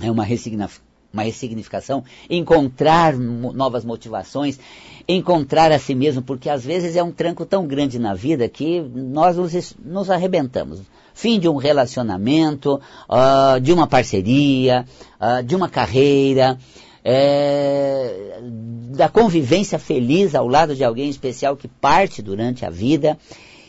É 0.01 0.11
uma 0.11 0.25
ressignificação 0.25 0.92
uma 1.13 1.23
ressignificação, 1.23 2.03
encontrar 2.29 3.15
novas 3.17 3.85
motivações, 3.85 4.59
encontrar 5.07 5.71
a 5.71 5.79
si 5.79 5.95
mesmo, 5.95 6.23
porque 6.23 6.49
às 6.49 6.65
vezes 6.65 6.97
é 6.97 7.03
um 7.03 7.13
tranco 7.13 7.45
tão 7.45 7.67
grande 7.67 7.99
na 7.99 8.15
vida 8.15 8.49
que 8.49 8.81
nós 8.81 9.37
nos, 9.37 9.77
nos 9.85 10.11
arrebentamos. 10.11 10.81
Fim 11.15 11.39
de 11.39 11.49
um 11.49 11.57
relacionamento, 11.57 12.81
uh, 13.09 13.61
de 13.61 13.73
uma 13.73 13.87
parceria, 13.87 14.87
uh, 15.21 15.43
de 15.43 15.55
uma 15.55 15.69
carreira, 15.69 16.59
é, 17.05 18.41
da 18.95 19.09
convivência 19.09 19.79
feliz 19.79 20.35
ao 20.35 20.47
lado 20.47 20.75
de 20.75 20.85
alguém 20.85 21.11
especial 21.11 21.57
que 21.57 21.67
parte 21.67 22.23
durante 22.23 22.65
a 22.65 22.71
vida, 22.71 23.19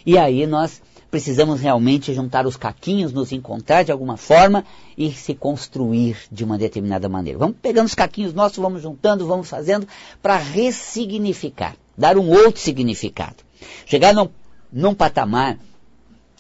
e 0.05 0.17
aí 0.17 0.45
nós 0.45 0.81
precisamos 1.13 1.61
realmente 1.61 2.11
juntar 2.11 2.47
os 2.47 2.57
caquinhos, 2.57 3.13
nos 3.13 3.31
encontrar 3.31 3.83
de 3.83 3.91
alguma 3.91 4.17
forma 4.17 4.65
e 4.97 5.11
se 5.11 5.35
construir 5.35 6.17
de 6.31 6.43
uma 6.43 6.57
determinada 6.57 7.07
maneira. 7.07 7.37
Vamos 7.37 7.57
pegando 7.61 7.85
os 7.85 7.93
caquinhos 7.93 8.33
nossos, 8.33 8.57
vamos 8.57 8.81
juntando, 8.81 9.27
vamos 9.27 9.47
fazendo 9.47 9.87
para 10.23 10.37
ressignificar, 10.37 11.75
dar 11.95 12.17
um 12.17 12.31
outro 12.31 12.59
significado. 12.59 13.35
Chegar 13.85 14.11
num, 14.11 14.27
num 14.71 14.95
patamar 14.95 15.59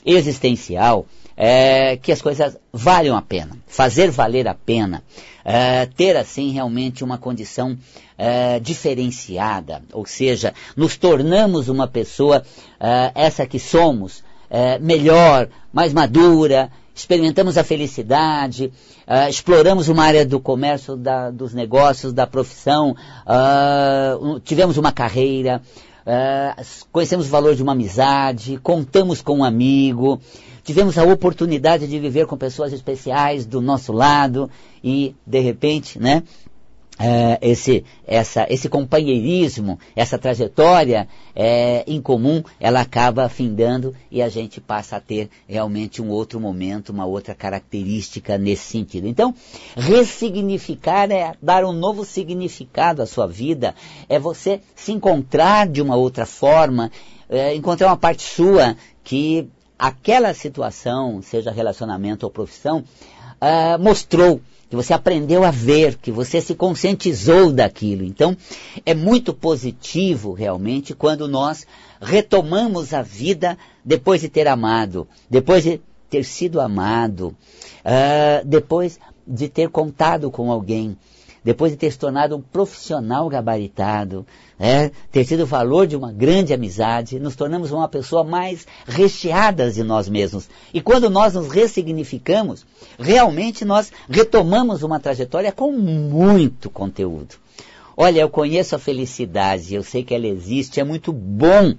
existencial 0.03 1.05
é, 1.37 1.95
que 1.97 2.11
as 2.11 2.19
coisas 2.19 2.57
valham 2.71 3.15
a 3.15 3.21
pena, 3.21 3.55
fazer 3.67 4.09
valer 4.09 4.47
a 4.47 4.55
pena, 4.55 5.03
é, 5.45 5.85
ter 5.85 6.17
assim 6.17 6.49
realmente 6.49 7.03
uma 7.03 7.19
condição 7.19 7.77
é, 8.17 8.59
diferenciada, 8.59 9.83
ou 9.91 10.03
seja, 10.03 10.51
nos 10.75 10.97
tornamos 10.97 11.69
uma 11.69 11.87
pessoa, 11.87 12.43
é, 12.79 13.11
essa 13.13 13.45
que 13.45 13.59
somos, 13.59 14.23
é, 14.53 14.77
melhor, 14.77 15.49
mais 15.73 15.91
madura, 15.93 16.69
experimentamos 16.93 17.57
a 17.57 17.63
felicidade, 17.63 18.71
uh, 19.07 19.27
exploramos 19.27 19.87
uma 19.87 20.03
área 20.03 20.23
do 20.23 20.39
comércio, 20.39 20.95
da, 20.95 21.31
dos 21.31 21.55
negócios, 21.55 22.13
da 22.13 22.27
profissão, 22.27 22.91
uh, 22.91 24.39
tivemos 24.41 24.77
uma 24.77 24.91
carreira, 24.91 25.59
uh, 26.05 26.63
conhecemos 26.91 27.25
o 27.25 27.29
valor 27.31 27.55
de 27.55 27.63
uma 27.63 27.71
amizade, 27.71 28.59
contamos 28.61 29.23
com 29.23 29.39
um 29.39 29.43
amigo, 29.43 30.21
tivemos 30.63 30.99
a 30.99 31.03
oportunidade 31.03 31.87
de 31.87 31.99
viver 31.99 32.27
com 32.27 32.37
pessoas 32.37 32.71
especiais 32.73 33.47
do 33.47 33.59
nosso 33.59 33.91
lado 33.91 34.47
e, 34.83 35.15
de 35.25 35.39
repente, 35.39 35.97
né, 35.97 36.21
é, 36.99 37.39
esse, 37.41 37.83
essa, 38.05 38.45
esse 38.49 38.69
companheirismo, 38.69 39.79
essa 39.95 40.17
trajetória 40.17 41.07
é, 41.35 41.83
em 41.87 42.01
comum, 42.01 42.43
ela 42.59 42.81
acaba 42.81 43.25
afindando 43.25 43.95
e 44.11 44.21
a 44.21 44.29
gente 44.29 44.61
passa 44.61 44.97
a 44.97 44.99
ter 44.99 45.29
realmente 45.47 46.01
um 46.01 46.09
outro 46.09 46.39
momento, 46.39 46.89
uma 46.89 47.05
outra 47.05 47.33
característica 47.33 48.37
nesse 48.37 48.65
sentido. 48.65 49.07
Então, 49.07 49.33
ressignificar 49.75 51.11
é 51.11 51.33
dar 51.41 51.65
um 51.65 51.73
novo 51.73 52.05
significado 52.05 53.01
à 53.01 53.05
sua 53.05 53.27
vida, 53.27 53.73
é 54.07 54.19
você 54.19 54.61
se 54.75 54.91
encontrar 54.91 55.67
de 55.67 55.81
uma 55.81 55.95
outra 55.95 56.25
forma, 56.25 56.91
é, 57.29 57.55
encontrar 57.55 57.87
uma 57.87 57.97
parte 57.97 58.21
sua 58.21 58.77
que 59.03 59.49
aquela 59.77 60.33
situação, 60.33 61.21
seja 61.21 61.51
relacionamento 61.51 62.25
ou 62.25 62.31
profissão, 62.31 62.83
uh, 63.43 63.81
mostrou 63.81 64.39
que 64.69 64.75
você 64.75 64.93
aprendeu 64.93 65.43
a 65.43 65.51
ver, 65.51 65.97
que 65.97 66.11
você 66.11 66.41
se 66.41 66.55
conscientizou 66.55 67.51
daquilo. 67.51 68.03
Então, 68.03 68.35
é 68.83 68.95
muito 68.95 69.33
positivo 69.33 70.33
realmente 70.33 70.95
quando 70.95 71.27
nós 71.27 71.67
retomamos 72.01 72.93
a 72.93 73.01
vida 73.03 73.57
depois 73.85 74.21
de 74.21 74.29
ter 74.29 74.47
amado, 74.47 75.07
depois 75.29 75.63
de 75.63 75.79
ter 76.09 76.23
sido 76.23 76.59
amado, 76.59 77.35
uh, 77.85 78.45
depois 78.45 78.99
de 79.27 79.47
ter 79.47 79.69
contado 79.69 80.31
com 80.31 80.51
alguém, 80.51 80.97
depois 81.43 81.71
de 81.71 81.77
ter 81.77 81.91
se 81.91 81.99
tornado 81.99 82.35
um 82.35 82.41
profissional 82.41 83.27
gabaritado, 83.29 84.25
é, 84.59 84.91
ter 85.11 85.25
tido 85.25 85.43
o 85.43 85.47
valor 85.47 85.87
de 85.87 85.95
uma 85.95 86.11
grande 86.11 86.53
amizade, 86.53 87.19
nos 87.19 87.35
tornamos 87.35 87.71
uma 87.71 87.87
pessoa 87.87 88.23
mais 88.23 88.65
recheada 88.87 89.71
de 89.71 89.83
nós 89.83 90.07
mesmos. 90.07 90.49
E 90.73 90.81
quando 90.81 91.09
nós 91.09 91.33
nos 91.33 91.49
ressignificamos, 91.49 92.65
realmente 92.97 93.65
nós 93.65 93.91
retomamos 94.09 94.83
uma 94.83 94.99
trajetória 94.99 95.51
com 95.51 95.71
muito 95.71 96.69
conteúdo. 96.69 97.35
Olha, 97.95 98.21
eu 98.21 98.29
conheço 98.29 98.75
a 98.75 98.79
felicidade, 98.79 99.75
eu 99.75 99.83
sei 99.83 100.03
que 100.03 100.15
ela 100.15 100.27
existe, 100.27 100.79
é 100.79 100.83
muito 100.83 101.11
bom 101.11 101.75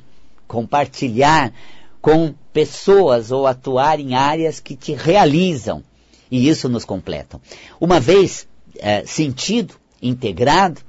compartilhar 0.46 1.52
com 2.00 2.34
pessoas 2.52 3.32
ou 3.32 3.46
atuar 3.46 3.98
em 3.98 4.14
áreas 4.14 4.60
que 4.60 4.76
te 4.76 4.92
realizam. 4.92 5.82
E 6.30 6.48
isso 6.48 6.68
nos 6.68 6.84
completam. 6.84 7.40
Uma 7.80 7.98
vez 7.98 8.46
é, 8.78 9.04
sentido, 9.04 9.74
integrado, 10.02 10.80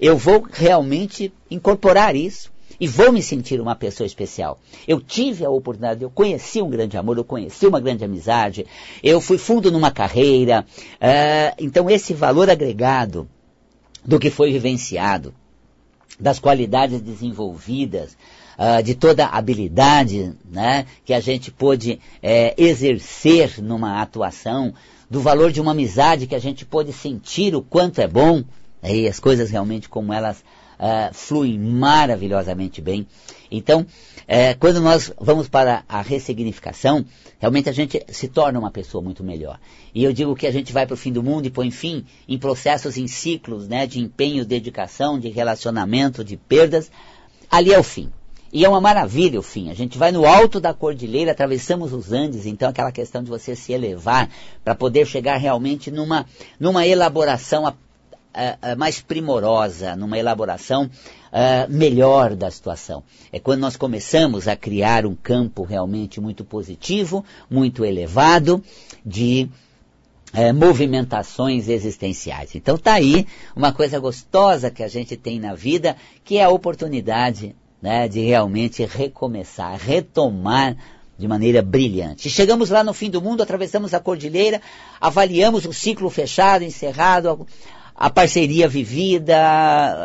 eu 0.00 0.16
vou 0.16 0.46
realmente 0.50 1.32
incorporar 1.50 2.14
isso 2.14 2.50
e 2.78 2.86
vou 2.86 3.12
me 3.12 3.22
sentir 3.22 3.60
uma 3.60 3.74
pessoa 3.74 4.06
especial. 4.06 4.58
Eu 4.86 5.00
tive 5.00 5.44
a 5.44 5.50
oportunidade, 5.50 6.02
eu 6.02 6.10
conheci 6.10 6.60
um 6.60 6.68
grande 6.68 6.96
amor, 6.96 7.16
eu 7.16 7.24
conheci 7.24 7.66
uma 7.66 7.80
grande 7.80 8.04
amizade, 8.04 8.66
eu 9.02 9.20
fui 9.20 9.38
fundo 9.38 9.70
numa 9.70 9.90
carreira. 9.90 10.66
Uh, 10.94 11.54
então, 11.58 11.88
esse 11.88 12.12
valor 12.12 12.50
agregado 12.50 13.28
do 14.04 14.18
que 14.18 14.30
foi 14.30 14.52
vivenciado, 14.52 15.34
das 16.20 16.38
qualidades 16.38 17.00
desenvolvidas, 17.00 18.16
uh, 18.58 18.82
de 18.82 18.94
toda 18.94 19.26
habilidade 19.26 20.34
né, 20.44 20.86
que 21.04 21.14
a 21.14 21.20
gente 21.20 21.50
pôde 21.50 21.98
é, 22.22 22.54
exercer 22.58 23.62
numa 23.62 24.00
atuação, 24.00 24.74
do 25.08 25.20
valor 25.20 25.52
de 25.52 25.60
uma 25.60 25.70
amizade 25.70 26.26
que 26.26 26.34
a 26.34 26.38
gente 26.38 26.64
pôde 26.64 26.92
sentir 26.92 27.54
o 27.54 27.62
quanto 27.62 28.00
é 28.00 28.08
bom, 28.08 28.42
e 28.94 29.08
as 29.08 29.18
coisas 29.18 29.50
realmente 29.50 29.88
como 29.88 30.12
elas 30.12 30.44
uh, 30.78 31.12
fluem 31.12 31.58
maravilhosamente 31.58 32.80
bem. 32.80 33.06
Então, 33.50 33.86
é, 34.26 34.54
quando 34.54 34.80
nós 34.80 35.12
vamos 35.20 35.48
para 35.48 35.84
a 35.88 36.02
ressignificação, 36.02 37.04
realmente 37.38 37.68
a 37.68 37.72
gente 37.72 38.02
se 38.08 38.28
torna 38.28 38.58
uma 38.58 38.70
pessoa 38.70 39.02
muito 39.02 39.22
melhor. 39.22 39.58
E 39.94 40.02
eu 40.02 40.12
digo 40.12 40.34
que 40.34 40.46
a 40.46 40.52
gente 40.52 40.72
vai 40.72 40.86
para 40.86 40.94
o 40.94 40.96
fim 40.96 41.12
do 41.12 41.22
mundo 41.22 41.46
e 41.46 41.50
põe 41.50 41.70
fim 41.70 42.04
em 42.28 42.38
processos, 42.38 42.96
em 42.96 43.06
ciclos 43.06 43.68
né, 43.68 43.86
de 43.86 44.00
empenho, 44.00 44.44
dedicação, 44.44 45.18
de 45.18 45.28
relacionamento, 45.28 46.24
de 46.24 46.36
perdas. 46.36 46.90
Ali 47.50 47.72
é 47.72 47.78
o 47.78 47.84
fim. 47.84 48.10
E 48.52 48.64
é 48.64 48.68
uma 48.68 48.80
maravilha 48.80 49.38
o 49.38 49.42
fim. 49.42 49.70
A 49.70 49.74
gente 49.74 49.98
vai 49.98 50.10
no 50.10 50.24
alto 50.24 50.58
da 50.58 50.72
cordilheira, 50.72 51.32
atravessamos 51.32 51.92
os 51.92 52.12
Andes, 52.12 52.46
então 52.46 52.68
aquela 52.68 52.90
questão 52.90 53.22
de 53.22 53.28
você 53.28 53.54
se 53.54 53.72
elevar 53.72 54.30
para 54.64 54.74
poder 54.74 55.06
chegar 55.06 55.36
realmente 55.36 55.90
numa, 55.90 56.24
numa 56.58 56.86
elaboração 56.86 57.66
uh, 58.36 58.74
uh, 58.74 58.78
mais 58.78 59.00
primorosa, 59.00 59.96
numa 59.96 60.18
elaboração 60.18 60.84
uh, 60.84 61.70
melhor 61.72 62.34
da 62.36 62.50
situação. 62.50 63.02
É 63.32 63.40
quando 63.40 63.60
nós 63.60 63.76
começamos 63.76 64.46
a 64.46 64.54
criar 64.54 65.06
um 65.06 65.14
campo 65.14 65.62
realmente 65.62 66.20
muito 66.20 66.44
positivo, 66.44 67.24
muito 67.50 67.84
elevado, 67.84 68.62
de 69.04 69.48
movimentações 70.54 71.66
existenciais. 71.66 72.54
Então 72.54 72.74
está 72.74 72.94
aí 72.94 73.26
uma 73.54 73.72
coisa 73.72 73.98
gostosa 73.98 74.70
que 74.70 74.82
a 74.82 74.88
gente 74.88 75.16
tem 75.16 75.40
na 75.40 75.54
vida, 75.54 75.96
que 76.22 76.36
é 76.36 76.44
a 76.44 76.50
oportunidade 76.50 77.56
né, 77.80 78.06
de 78.06 78.20
realmente 78.20 78.84
recomeçar, 78.84 79.78
retomar 79.78 80.76
de 81.18 81.26
maneira 81.26 81.62
brilhante. 81.62 82.28
Chegamos 82.28 82.70
lá 82.70 82.84
no 82.84 82.92
fim 82.92 83.10
do 83.10 83.22
mundo, 83.22 83.42
atravessamos 83.42 83.94
a 83.94 84.00
cordilheira, 84.00 84.60
avaliamos 85.00 85.64
o 85.64 85.72
ciclo 85.72 86.10
fechado, 86.10 86.64
encerrado, 86.64 87.46
a 87.96 88.10
parceria 88.10 88.68
vivida, 88.68 89.36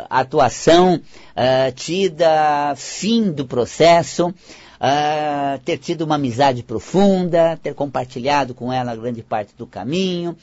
a 0.10 0.20
atuação 0.20 0.96
uh, 0.96 1.72
tida, 1.76 2.74
fim 2.78 3.32
do 3.32 3.46
processo, 3.46 4.30
uh, 4.30 5.60
ter 5.66 5.78
tido 5.78 6.04
uma 6.04 6.16
amizade 6.16 6.64
profunda, 6.64 7.60
ter 7.62 7.74
compartilhado 7.74 8.54
com 8.54 8.72
ela 8.72 8.96
grande 8.96 9.22
parte 9.22 9.54
do 9.58 9.68
caminho, 9.68 10.38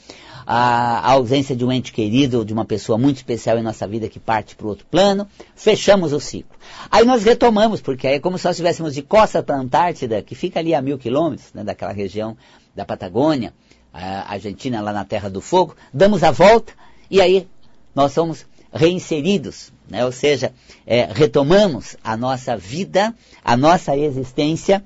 a, 0.45 0.99
a 0.99 1.11
ausência 1.13 1.55
de 1.55 1.65
um 1.65 1.71
ente 1.71 1.91
querido, 1.91 2.45
de 2.45 2.53
uma 2.53 2.65
pessoa 2.65 2.99
muito 2.99 3.17
especial 3.17 3.57
em 3.57 3.63
nossa 3.63 3.87
vida 3.87 4.07
que 4.07 4.19
parte 4.19 4.55
para 4.55 4.67
outro 4.67 4.85
plano, 4.85 5.27
fechamos 5.55 6.13
o 6.13 6.19
ciclo. 6.19 6.55
Aí 6.91 7.03
nós 7.03 7.23
retomamos, 7.23 7.81
porque 7.81 8.07
aí 8.07 8.15
é 8.15 8.19
como 8.19 8.37
se 8.37 8.45
nós 8.45 8.55
estivéssemos 8.55 8.93
de 8.93 9.01
costa 9.01 9.41
para 9.41 9.55
a 9.55 9.59
Antártida, 9.59 10.21
que 10.21 10.35
fica 10.35 10.59
ali 10.59 10.75
a 10.75 10.81
mil 10.81 10.99
quilômetros, 10.99 11.51
né, 11.51 11.63
daquela 11.63 11.91
região 11.91 12.37
da 12.75 12.85
Patagônia, 12.85 13.53
a 13.91 14.33
Argentina 14.33 14.81
lá 14.81 14.93
na 14.93 15.03
Terra 15.03 15.29
do 15.29 15.41
Fogo, 15.41 15.75
damos 15.91 16.23
a 16.23 16.29
volta 16.29 16.73
e 17.09 17.21
aí 17.21 17.47
nós 17.95 18.11
somos 18.11 18.45
reinseridos, 18.71 19.71
né? 19.89 20.05
ou 20.05 20.11
seja, 20.11 20.53
é, 20.85 21.09
retomamos 21.11 21.97
a 22.03 22.15
nossa 22.15 22.55
vida, 22.55 23.13
a 23.43 23.57
nossa 23.57 23.97
existência 23.97 24.83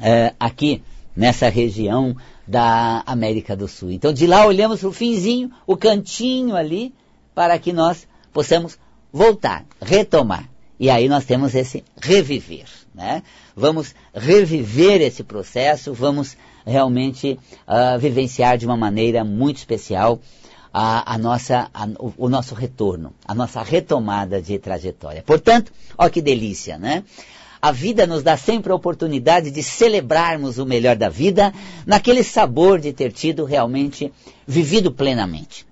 é, 0.00 0.32
aqui 0.40 0.82
nessa 1.14 1.48
região 1.48 2.16
da 2.46 3.02
América 3.06 3.54
do 3.56 3.68
Sul. 3.68 3.90
Então 3.90 4.12
de 4.12 4.26
lá 4.26 4.46
olhamos 4.46 4.82
o 4.82 4.92
finzinho, 4.92 5.50
o 5.66 5.76
cantinho 5.76 6.56
ali, 6.56 6.94
para 7.34 7.58
que 7.58 7.72
nós 7.72 8.06
possamos 8.32 8.78
voltar, 9.12 9.64
retomar. 9.80 10.48
E 10.78 10.90
aí 10.90 11.08
nós 11.08 11.24
temos 11.24 11.54
esse 11.54 11.84
reviver. 12.00 12.66
Né? 12.94 13.22
Vamos 13.54 13.94
reviver 14.14 15.02
esse 15.02 15.22
processo, 15.22 15.92
vamos 15.92 16.36
realmente 16.66 17.38
uh, 17.66 17.98
vivenciar 17.98 18.58
de 18.58 18.66
uma 18.66 18.76
maneira 18.76 19.22
muito 19.22 19.58
especial 19.58 20.18
a, 20.78 21.14
a 21.14 21.16
nossa, 21.16 21.70
a, 21.72 21.86
o, 21.98 22.12
o, 22.18 22.28
nosso 22.28 22.54
retorno, 22.54 23.14
a 23.26 23.34
nossa 23.34 23.62
retomada 23.62 24.42
de 24.42 24.58
trajetória. 24.58 25.22
Portanto, 25.22 25.72
ó 25.96 26.06
que 26.10 26.20
delícia, 26.20 26.76
né? 26.76 27.02
A 27.62 27.72
vida 27.72 28.06
nos 28.06 28.22
dá 28.22 28.36
sempre 28.36 28.70
a 28.70 28.74
oportunidade 28.74 29.50
de 29.50 29.62
celebrarmos 29.62 30.58
o 30.58 30.66
melhor 30.66 30.94
da 30.94 31.08
vida, 31.08 31.50
naquele 31.86 32.22
sabor 32.22 32.78
de 32.78 32.92
ter 32.92 33.10
tido 33.10 33.46
realmente 33.46 34.12
vivido 34.46 34.92
plenamente, 34.92 35.66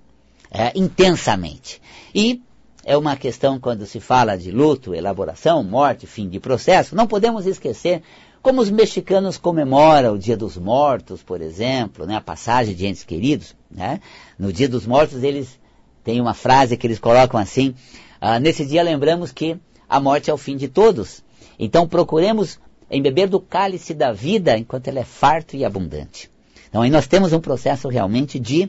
é, 0.51 0.73
intensamente. 0.75 1.83
E 2.15 2.41
é 2.83 2.97
uma 2.97 3.15
questão 3.15 3.61
quando 3.61 3.85
se 3.85 4.01
fala 4.01 4.39
de 4.39 4.51
luto, 4.51 4.95
elaboração, 4.95 5.63
morte, 5.63 6.07
fim 6.07 6.31
de 6.31 6.41
processo, 6.41 6.97
não 6.97 7.07
podemos 7.07 7.45
esquecer 7.45 8.03
como 8.45 8.61
os 8.61 8.69
mexicanos 8.69 9.39
comemoram 9.39 10.13
o 10.13 10.19
Dia 10.19 10.37
dos 10.37 10.59
Mortos, 10.59 11.23
por 11.23 11.41
exemplo, 11.41 12.05
né, 12.05 12.17
a 12.17 12.21
passagem 12.21 12.75
de 12.75 12.87
entes 12.87 13.03
queridos. 13.03 13.57
Né? 13.71 14.03
No 14.39 14.53
Dia 14.53 14.69
dos 14.69 14.87
Mortos 14.87 15.23
eles 15.23 15.59
têm 16.05 16.21
uma 16.21 16.35
frase 16.35 16.77
que 16.77 16.87
eles 16.87 16.99
colocam 16.99 17.41
assim, 17.41 17.75
ah, 18.21 18.39
nesse 18.39 18.67
dia 18.67 18.83
lembramos 18.83 19.33
que 19.33 19.57
a 19.89 19.99
morte 19.99 20.29
é 20.29 20.35
o 20.35 20.37
fim 20.37 20.59
de 20.59 20.69
todos. 20.69 21.25
Então 21.59 21.89
procuremos 21.89 22.61
embeber 22.91 23.31
do 23.31 23.41
cálice 23.41 23.95
da 23.95 24.13
vida 24.13 24.59
enquanto 24.59 24.89
ele 24.89 24.99
é 24.99 25.05
farto 25.05 25.57
e 25.57 25.65
abundante. 25.65 26.31
Então 26.69 26.83
aí 26.83 26.91
nós 26.91 27.07
temos 27.07 27.33
um 27.33 27.41
processo 27.41 27.89
realmente 27.89 28.39
de 28.39 28.65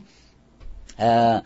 uh, 0.98 1.44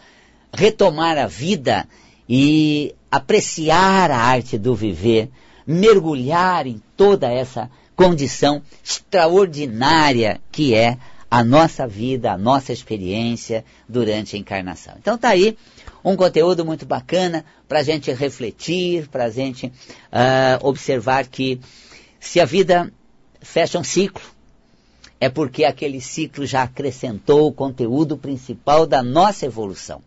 retomar 0.53 1.17
a 1.17 1.25
vida 1.25 1.87
e 2.29 2.93
apreciar 3.09 4.11
a 4.11 4.17
arte 4.19 4.55
do 4.55 4.75
viver, 4.75 5.31
mergulhar 5.65 6.67
em 6.67 6.79
toda 6.95 7.27
essa 7.27 7.71
condição 7.99 8.61
extraordinária 8.81 10.39
que 10.53 10.73
é 10.73 10.97
a 11.29 11.43
nossa 11.43 11.85
vida, 11.85 12.31
a 12.31 12.37
nossa 12.37 12.71
experiência 12.71 13.65
durante 13.89 14.37
a 14.37 14.39
encarnação. 14.39 14.93
Então 14.97 15.17
tá 15.17 15.27
aí 15.27 15.57
um 16.03 16.15
conteúdo 16.15 16.63
muito 16.63 16.85
bacana 16.85 17.43
para 17.67 17.79
a 17.79 17.83
gente 17.83 18.09
refletir, 18.13 19.09
para 19.09 19.25
a 19.25 19.29
gente 19.29 19.67
uh, 19.67 20.65
observar 20.65 21.27
que 21.27 21.59
se 22.21 22.39
a 22.39 22.45
vida 22.45 22.89
fecha 23.41 23.77
um 23.77 23.83
ciclo, 23.83 24.23
é 25.19 25.27
porque 25.27 25.65
aquele 25.65 25.99
ciclo 25.99 26.45
já 26.45 26.63
acrescentou 26.63 27.49
o 27.49 27.53
conteúdo 27.53 28.17
principal 28.17 28.87
da 28.87 29.03
nossa 29.03 29.45
evolução. 29.45 30.01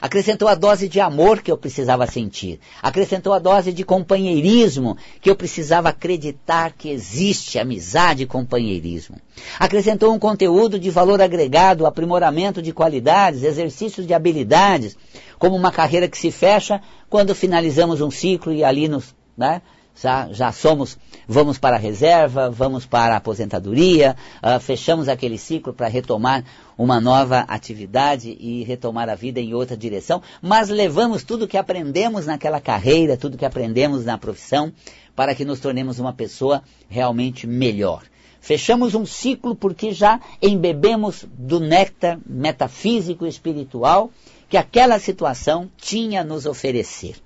Acrescentou 0.00 0.48
a 0.48 0.54
dose 0.54 0.88
de 0.88 0.98
amor 0.98 1.42
que 1.42 1.52
eu 1.52 1.58
precisava 1.58 2.06
sentir. 2.06 2.58
Acrescentou 2.80 3.34
a 3.34 3.38
dose 3.38 3.70
de 3.72 3.84
companheirismo 3.84 4.96
que 5.20 5.28
eu 5.28 5.36
precisava 5.36 5.90
acreditar 5.90 6.72
que 6.72 6.88
existe 6.88 7.58
amizade 7.58 8.22
e 8.22 8.26
companheirismo. 8.26 9.16
Acrescentou 9.58 10.14
um 10.14 10.18
conteúdo 10.18 10.78
de 10.78 10.90
valor 10.90 11.20
agregado, 11.20 11.84
aprimoramento 11.84 12.62
de 12.62 12.72
qualidades, 12.72 13.42
exercícios 13.42 14.06
de 14.06 14.14
habilidades, 14.14 14.96
como 15.38 15.54
uma 15.54 15.70
carreira 15.70 16.08
que 16.08 16.16
se 16.16 16.30
fecha 16.30 16.80
quando 17.08 17.34
finalizamos 17.34 18.00
um 18.00 18.10
ciclo 18.10 18.52
e 18.52 18.64
ali 18.64 18.88
nos, 18.88 19.14
né, 19.36 19.60
já, 19.94 20.28
já 20.32 20.52
somos, 20.52 20.98
vamos 21.26 21.58
para 21.58 21.76
a 21.76 21.78
reserva, 21.78 22.50
vamos 22.50 22.86
para 22.86 23.14
a 23.14 23.16
aposentadoria, 23.18 24.16
uh, 24.42 24.58
fechamos 24.60 25.08
aquele 25.08 25.38
ciclo 25.38 25.72
para 25.72 25.88
retomar 25.88 26.44
uma 26.76 27.00
nova 27.00 27.40
atividade 27.40 28.36
e 28.40 28.62
retomar 28.64 29.08
a 29.08 29.14
vida 29.14 29.40
em 29.40 29.52
outra 29.52 29.76
direção, 29.76 30.22
mas 30.40 30.68
levamos 30.68 31.22
tudo 31.22 31.48
que 31.48 31.56
aprendemos 31.56 32.26
naquela 32.26 32.60
carreira, 32.60 33.16
tudo 33.16 33.36
que 33.36 33.44
aprendemos 33.44 34.04
na 34.04 34.16
profissão, 34.16 34.72
para 35.14 35.34
que 35.34 35.44
nos 35.44 35.60
tornemos 35.60 35.98
uma 35.98 36.12
pessoa 36.12 36.62
realmente 36.88 37.46
melhor. 37.46 38.02
Fechamos 38.40 38.94
um 38.94 39.04
ciclo 39.04 39.54
porque 39.54 39.92
já 39.92 40.18
embebemos 40.40 41.26
do 41.30 41.60
néctar 41.60 42.18
metafísico 42.24 43.26
e 43.26 43.28
espiritual 43.28 44.10
que 44.48 44.56
aquela 44.56 44.98
situação 44.98 45.70
tinha 45.76 46.22
a 46.22 46.24
nos 46.24 46.46
oferecer. 46.46 47.16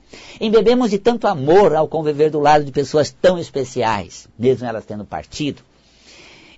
Embebemos 0.41 0.91
de 0.91 0.99
tanto 0.99 1.27
amor 1.27 1.75
ao 1.75 1.89
conviver 1.89 2.31
do 2.31 2.41
lado 2.41 2.65
de 2.65 2.73
pessoas 2.73 3.11
tão 3.11 3.39
especiais, 3.39 4.29
mesmo 4.39 4.67
elas 4.67 4.85
tendo 4.85 5.05
partido. 5.05 5.63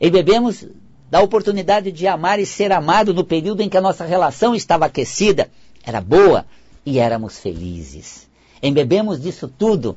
Embebemos 0.01 0.67
da 1.11 1.21
oportunidade 1.21 1.93
de 1.93 2.07
amar 2.07 2.39
e 2.41 2.47
ser 2.47 2.73
amado 2.73 3.15
no 3.15 3.25
período 3.25 3.63
em 3.63 3.69
que 3.69 3.77
a 3.77 3.81
nossa 3.81 4.05
relação 4.05 4.55
estava 4.55 4.87
aquecida, 4.87 5.51
era 5.85 6.01
boa 6.01 6.45
e 6.85 6.99
éramos 6.99 7.39
felizes. 7.39 8.29
Embebemos 8.63 9.21
disso 9.21 9.49
tudo 9.49 9.97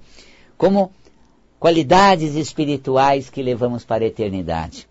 como 0.58 0.92
qualidades 1.60 2.36
espirituais 2.36 3.30
que 3.30 3.42
levamos 3.42 3.84
para 3.84 4.04
a 4.04 4.08
eternidade. 4.08 4.88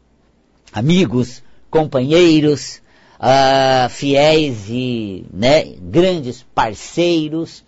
Amigos, 0.72 1.42
companheiros, 1.70 2.82
uh, 3.18 3.88
fiéis 3.88 4.68
e 4.68 5.24
né, 5.32 5.64
grandes 5.80 6.44
parceiros. 6.54 7.64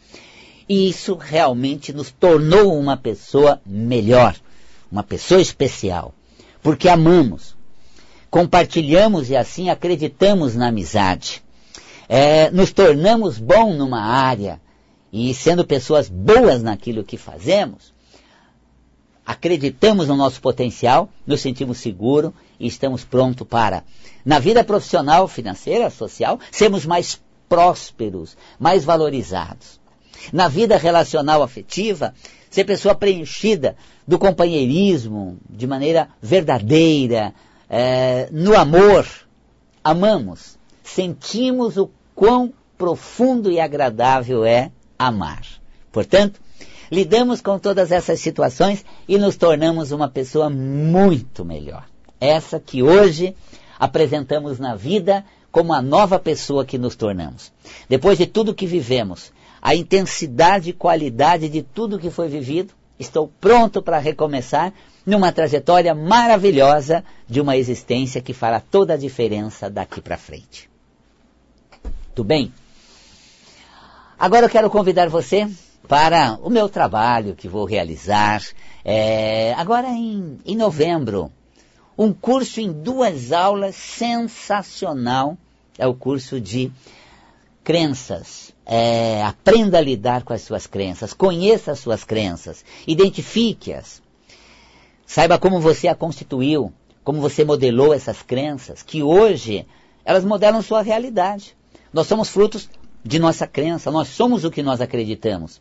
E 0.70 0.88
isso 0.88 1.16
realmente 1.16 1.92
nos 1.92 2.12
tornou 2.12 2.78
uma 2.78 2.96
pessoa 2.96 3.60
melhor, 3.66 4.36
uma 4.88 5.02
pessoa 5.02 5.40
especial, 5.40 6.14
porque 6.62 6.88
amamos, 6.88 7.56
compartilhamos 8.30 9.30
e 9.30 9.36
assim 9.36 9.68
acreditamos 9.68 10.54
na 10.54 10.68
amizade. 10.68 11.42
É, 12.08 12.52
nos 12.52 12.70
tornamos 12.72 13.36
bom 13.36 13.74
numa 13.74 14.00
área 14.00 14.60
e 15.12 15.34
sendo 15.34 15.66
pessoas 15.66 16.08
boas 16.08 16.62
naquilo 16.62 17.02
que 17.02 17.16
fazemos, 17.16 17.92
acreditamos 19.26 20.06
no 20.06 20.14
nosso 20.14 20.40
potencial, 20.40 21.08
nos 21.26 21.40
sentimos 21.40 21.78
seguros 21.78 22.30
e 22.60 22.68
estamos 22.68 23.04
prontos 23.04 23.44
para, 23.44 23.82
na 24.24 24.38
vida 24.38 24.62
profissional, 24.62 25.26
financeira, 25.26 25.90
social, 25.90 26.38
sermos 26.52 26.86
mais 26.86 27.20
prósperos, 27.48 28.36
mais 28.56 28.84
valorizados. 28.84 29.80
Na 30.32 30.48
vida 30.48 30.76
relacional 30.76 31.42
afetiva, 31.42 32.14
ser 32.50 32.64
pessoa 32.64 32.94
preenchida 32.94 33.76
do 34.06 34.18
companheirismo, 34.18 35.38
de 35.48 35.66
maneira 35.66 36.08
verdadeira, 36.20 37.32
é, 37.68 38.28
no 38.32 38.56
amor. 38.56 39.06
Amamos, 39.82 40.58
sentimos 40.82 41.76
o 41.76 41.90
quão 42.14 42.52
profundo 42.76 43.50
e 43.50 43.60
agradável 43.60 44.44
é 44.44 44.70
amar. 44.98 45.42
Portanto, 45.92 46.40
lidamos 46.90 47.40
com 47.40 47.58
todas 47.58 47.92
essas 47.92 48.20
situações 48.20 48.84
e 49.08 49.16
nos 49.16 49.36
tornamos 49.36 49.92
uma 49.92 50.08
pessoa 50.08 50.50
muito 50.50 51.44
melhor. 51.44 51.84
Essa 52.20 52.60
que 52.60 52.82
hoje 52.82 53.34
apresentamos 53.78 54.58
na 54.58 54.74
vida 54.74 55.24
como 55.50 55.72
a 55.72 55.80
nova 55.80 56.18
pessoa 56.18 56.64
que 56.64 56.78
nos 56.78 56.94
tornamos. 56.94 57.52
Depois 57.88 58.18
de 58.18 58.26
tudo 58.26 58.54
que 58.54 58.66
vivemos, 58.66 59.32
a 59.60 59.74
intensidade 59.74 60.70
e 60.70 60.74
qualidade 60.74 61.48
de 61.48 61.62
tudo 61.62 61.98
que 61.98 62.10
foi 62.10 62.28
vivido, 62.28 62.74
estou 62.98 63.30
pronto 63.40 63.82
para 63.82 63.98
recomeçar 63.98 64.72
numa 65.04 65.32
trajetória 65.32 65.94
maravilhosa 65.94 67.04
de 67.26 67.40
uma 67.40 67.56
existência 67.56 68.20
que 68.20 68.32
fará 68.32 68.60
toda 68.60 68.94
a 68.94 68.96
diferença 68.96 69.68
daqui 69.68 70.00
para 70.00 70.16
frente. 70.16 70.68
Tudo 72.14 72.26
bem? 72.26 72.52
Agora 74.18 74.46
eu 74.46 74.50
quero 74.50 74.68
convidar 74.68 75.08
você 75.08 75.48
para 75.88 76.38
o 76.42 76.50
meu 76.50 76.68
trabalho 76.68 77.34
que 77.34 77.48
vou 77.48 77.64
realizar 77.64 78.42
é, 78.84 79.54
agora 79.54 79.88
em, 79.88 80.38
em 80.44 80.56
novembro. 80.56 81.32
Um 81.96 82.12
curso 82.12 82.60
em 82.60 82.72
duas 82.72 83.32
aulas 83.32 83.74
sensacional. 83.76 85.36
É 85.78 85.86
o 85.86 85.94
curso 85.94 86.40
de 86.40 86.70
crenças. 87.64 88.54
É, 88.72 89.24
aprenda 89.24 89.78
a 89.78 89.80
lidar 89.80 90.22
com 90.22 90.32
as 90.32 90.42
suas 90.42 90.64
crenças, 90.64 91.12
conheça 91.12 91.72
as 91.72 91.80
suas 91.80 92.04
crenças, 92.04 92.64
identifique-as. 92.86 94.00
Saiba 95.04 95.40
como 95.40 95.58
você 95.58 95.88
a 95.88 95.94
constituiu, 95.96 96.72
como 97.02 97.20
você 97.20 97.44
modelou 97.44 97.92
essas 97.92 98.22
crenças, 98.22 98.80
que 98.80 99.02
hoje 99.02 99.66
elas 100.04 100.24
modelam 100.24 100.62
sua 100.62 100.82
realidade. 100.82 101.56
Nós 101.92 102.06
somos 102.06 102.28
frutos 102.28 102.70
de 103.04 103.18
nossa 103.18 103.44
crença, 103.44 103.90
nós 103.90 104.06
somos 104.06 104.44
o 104.44 104.52
que 104.52 104.62
nós 104.62 104.80
acreditamos. 104.80 105.60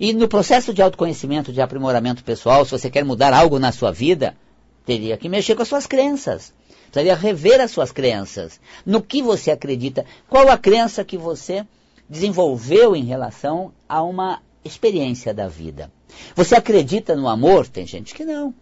E 0.00 0.12
no 0.12 0.26
processo 0.26 0.74
de 0.74 0.82
autoconhecimento, 0.82 1.52
de 1.52 1.60
aprimoramento 1.60 2.24
pessoal, 2.24 2.64
se 2.64 2.72
você 2.72 2.90
quer 2.90 3.04
mudar 3.04 3.32
algo 3.32 3.60
na 3.60 3.70
sua 3.70 3.92
vida, 3.92 4.36
teria 4.84 5.16
que 5.16 5.28
mexer 5.28 5.54
com 5.54 5.62
as 5.62 5.68
suas 5.68 5.86
crenças. 5.86 6.52
Precisaria 6.90 7.14
rever 7.14 7.60
as 7.60 7.70
suas 7.70 7.92
crenças. 7.92 8.58
No 8.84 9.00
que 9.00 9.22
você 9.22 9.52
acredita? 9.52 10.04
Qual 10.28 10.48
a 10.48 10.58
crença 10.58 11.04
que 11.04 11.16
você 11.16 11.64
desenvolveu 12.08 12.96
em 12.96 13.04
relação 13.04 13.72
a 13.88 14.02
uma 14.02 14.42
experiência 14.64 15.34
da 15.34 15.48
vida? 15.48 15.90
Você 16.34 16.54
acredita 16.54 17.14
no 17.14 17.28
amor? 17.28 17.66
Tem 17.68 17.86
gente 17.86 18.14
que 18.14 18.24
não. 18.24 18.54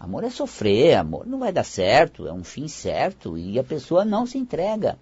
Amor 0.00 0.22
é 0.22 0.30
sofrer, 0.30 0.94
amor 0.94 1.26
não 1.26 1.38
vai 1.38 1.52
dar 1.52 1.64
certo, 1.64 2.28
é 2.28 2.32
um 2.32 2.44
fim 2.44 2.68
certo 2.68 3.36
e 3.36 3.58
a 3.58 3.64
pessoa 3.64 4.04
não 4.04 4.26
se 4.26 4.38
entrega. 4.38 4.96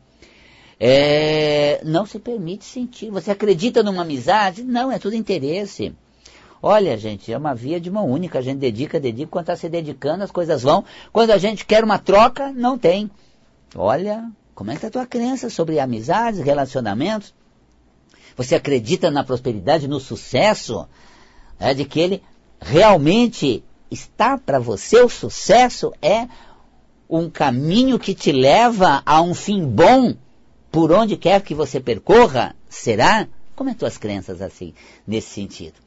É, 0.78 1.80
não 1.85 2.04
se 2.04 2.18
permite 2.18 2.64
sentir. 2.64 3.11
Você 3.11 3.30
acredita 3.30 3.82
numa 3.82 4.02
amizade? 4.02 4.62
Não, 4.62 4.92
é 4.92 4.98
tudo 4.98 5.14
interesse. 5.14 5.94
Olha, 6.62 6.96
gente, 6.96 7.32
é 7.32 7.37
uma 7.37 7.54
via 7.54 7.80
de 7.80 7.90
mão 7.90 8.09
única. 8.09 8.38
A 8.38 8.42
gente 8.42 8.59
dedica, 8.59 9.00
dedica. 9.00 9.30
Quando 9.30 9.44
está 9.44 9.56
se 9.56 9.68
dedicando, 9.68 10.24
as 10.24 10.30
coisas 10.30 10.62
vão. 10.62 10.85
Quando 11.12 11.30
a 11.30 11.38
gente 11.38 11.64
quer 11.64 11.85
uma 11.85 11.98
troca, 11.98 12.52
não 12.52 12.78
tem. 12.78 13.11
Olha, 13.74 14.30
como 14.54 14.70
é 14.70 14.74
que 14.74 14.78
está 14.78 14.88
a 14.88 14.90
tua 14.90 15.06
crença 15.06 15.50
sobre 15.50 15.78
amizades, 15.78 16.40
relacionamentos? 16.40 17.35
Você 18.37 18.55
acredita 18.55 19.11
na 19.11 19.25
prosperidade, 19.25 19.88
no 19.88 19.99
sucesso? 19.99 20.87
É, 21.59 21.72
de 21.72 21.85
que 21.85 21.99
ele 21.99 22.22
realmente 22.61 23.64
está 23.90 24.37
para 24.37 24.59
você? 24.59 25.01
O 25.01 25.09
sucesso 25.09 25.92
é 26.03 26.29
um 27.09 27.31
caminho 27.31 27.99
que 27.99 28.14
te 28.14 28.33
leva 28.33 29.03
a 29.07 29.22
um 29.22 29.33
fim 29.33 29.64
bom 29.64 30.14
por 30.70 30.92
onde 30.92 31.16
quer 31.16 31.40
que 31.42 31.55
você 31.55 31.81
percorra? 31.81 32.55
Será? 32.68 33.27
Como 33.55 33.70
é 33.70 33.75
tuas 33.75 33.96
crenças 33.96 34.42
assim, 34.42 34.75
nesse 35.07 35.31
sentido? 35.31 35.86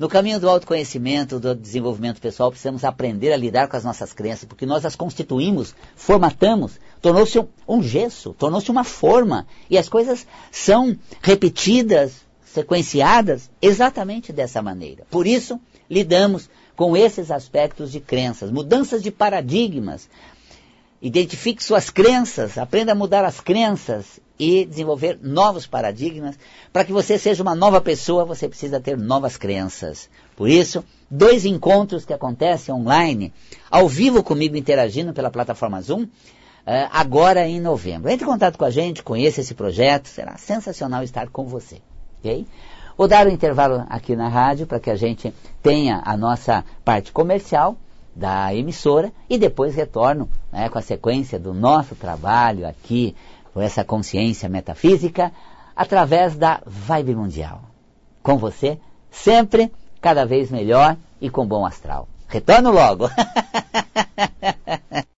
No 0.00 0.08
caminho 0.08 0.40
do 0.40 0.48
autoconhecimento, 0.48 1.38
do 1.38 1.54
desenvolvimento 1.54 2.22
pessoal, 2.22 2.50
precisamos 2.50 2.84
aprender 2.84 3.34
a 3.34 3.36
lidar 3.36 3.68
com 3.68 3.76
as 3.76 3.84
nossas 3.84 4.14
crenças, 4.14 4.46
porque 4.46 4.64
nós 4.64 4.86
as 4.86 4.96
constituímos, 4.96 5.74
formatamos, 5.94 6.80
tornou-se 7.02 7.38
um, 7.68 7.82
gesso, 7.82 8.32
tornou-se 8.32 8.70
uma 8.70 8.82
forma, 8.82 9.46
e 9.68 9.76
as 9.76 9.90
coisas 9.90 10.26
são 10.50 10.96
repetidas, 11.20 12.14
sequenciadas 12.42 13.50
exatamente 13.60 14.32
dessa 14.32 14.62
maneira. 14.62 15.04
Por 15.10 15.26
isso, 15.26 15.60
lidamos 15.90 16.48
com 16.74 16.96
esses 16.96 17.30
aspectos 17.30 17.92
de 17.92 18.00
crenças, 18.00 18.50
mudanças 18.50 19.02
de 19.02 19.10
paradigmas. 19.10 20.08
Identifique 21.02 21.64
suas 21.64 21.88
crenças, 21.88 22.58
aprenda 22.58 22.92
a 22.92 22.94
mudar 22.94 23.24
as 23.24 23.40
crenças 23.40 24.20
e 24.38 24.66
desenvolver 24.66 25.18
novos 25.22 25.66
paradigmas. 25.66 26.38
Para 26.70 26.84
que 26.84 26.92
você 26.92 27.18
seja 27.18 27.42
uma 27.42 27.54
nova 27.54 27.80
pessoa, 27.80 28.26
você 28.26 28.46
precisa 28.46 28.78
ter 28.78 28.98
novas 28.98 29.38
crenças. 29.38 30.10
Por 30.36 30.46
isso, 30.46 30.84
dois 31.10 31.46
encontros 31.46 32.04
que 32.04 32.12
acontecem 32.12 32.74
online, 32.74 33.32
ao 33.70 33.88
vivo 33.88 34.22
comigo 34.22 34.56
interagindo 34.56 35.14
pela 35.14 35.30
plataforma 35.30 35.80
Zoom, 35.80 36.06
eh, 36.66 36.88
agora 36.92 37.48
em 37.48 37.60
novembro. 37.60 38.10
Entre 38.10 38.26
em 38.26 38.30
contato 38.30 38.58
com 38.58 38.66
a 38.66 38.70
gente, 38.70 39.02
conheça 39.02 39.40
esse 39.40 39.54
projeto, 39.54 40.06
será 40.06 40.36
sensacional 40.36 41.02
estar 41.02 41.30
com 41.30 41.46
você. 41.46 41.80
Okay? 42.18 42.46
Vou 42.94 43.08
dar 43.08 43.26
um 43.26 43.30
intervalo 43.30 43.86
aqui 43.88 44.14
na 44.14 44.28
rádio 44.28 44.66
para 44.66 44.78
que 44.78 44.90
a 44.90 44.96
gente 44.96 45.32
tenha 45.62 46.02
a 46.04 46.14
nossa 46.14 46.62
parte 46.84 47.10
comercial 47.10 47.78
da 48.14 48.54
emissora 48.54 49.12
e 49.28 49.38
depois 49.38 49.74
retorno 49.74 50.28
né, 50.52 50.68
com 50.68 50.78
a 50.78 50.82
sequência 50.82 51.38
do 51.38 51.54
nosso 51.54 51.94
trabalho 51.94 52.66
aqui 52.66 53.14
por 53.52 53.62
essa 53.62 53.84
consciência 53.84 54.48
metafísica 54.48 55.32
através 55.74 56.36
da 56.36 56.60
Vibe 56.66 57.14
Mundial. 57.14 57.62
Com 58.22 58.36
você, 58.36 58.78
sempre, 59.10 59.72
cada 60.00 60.24
vez 60.24 60.50
melhor 60.50 60.96
e 61.20 61.30
com 61.30 61.46
bom 61.46 61.64
astral. 61.64 62.08
Retorno 62.28 62.70
logo! 62.70 63.08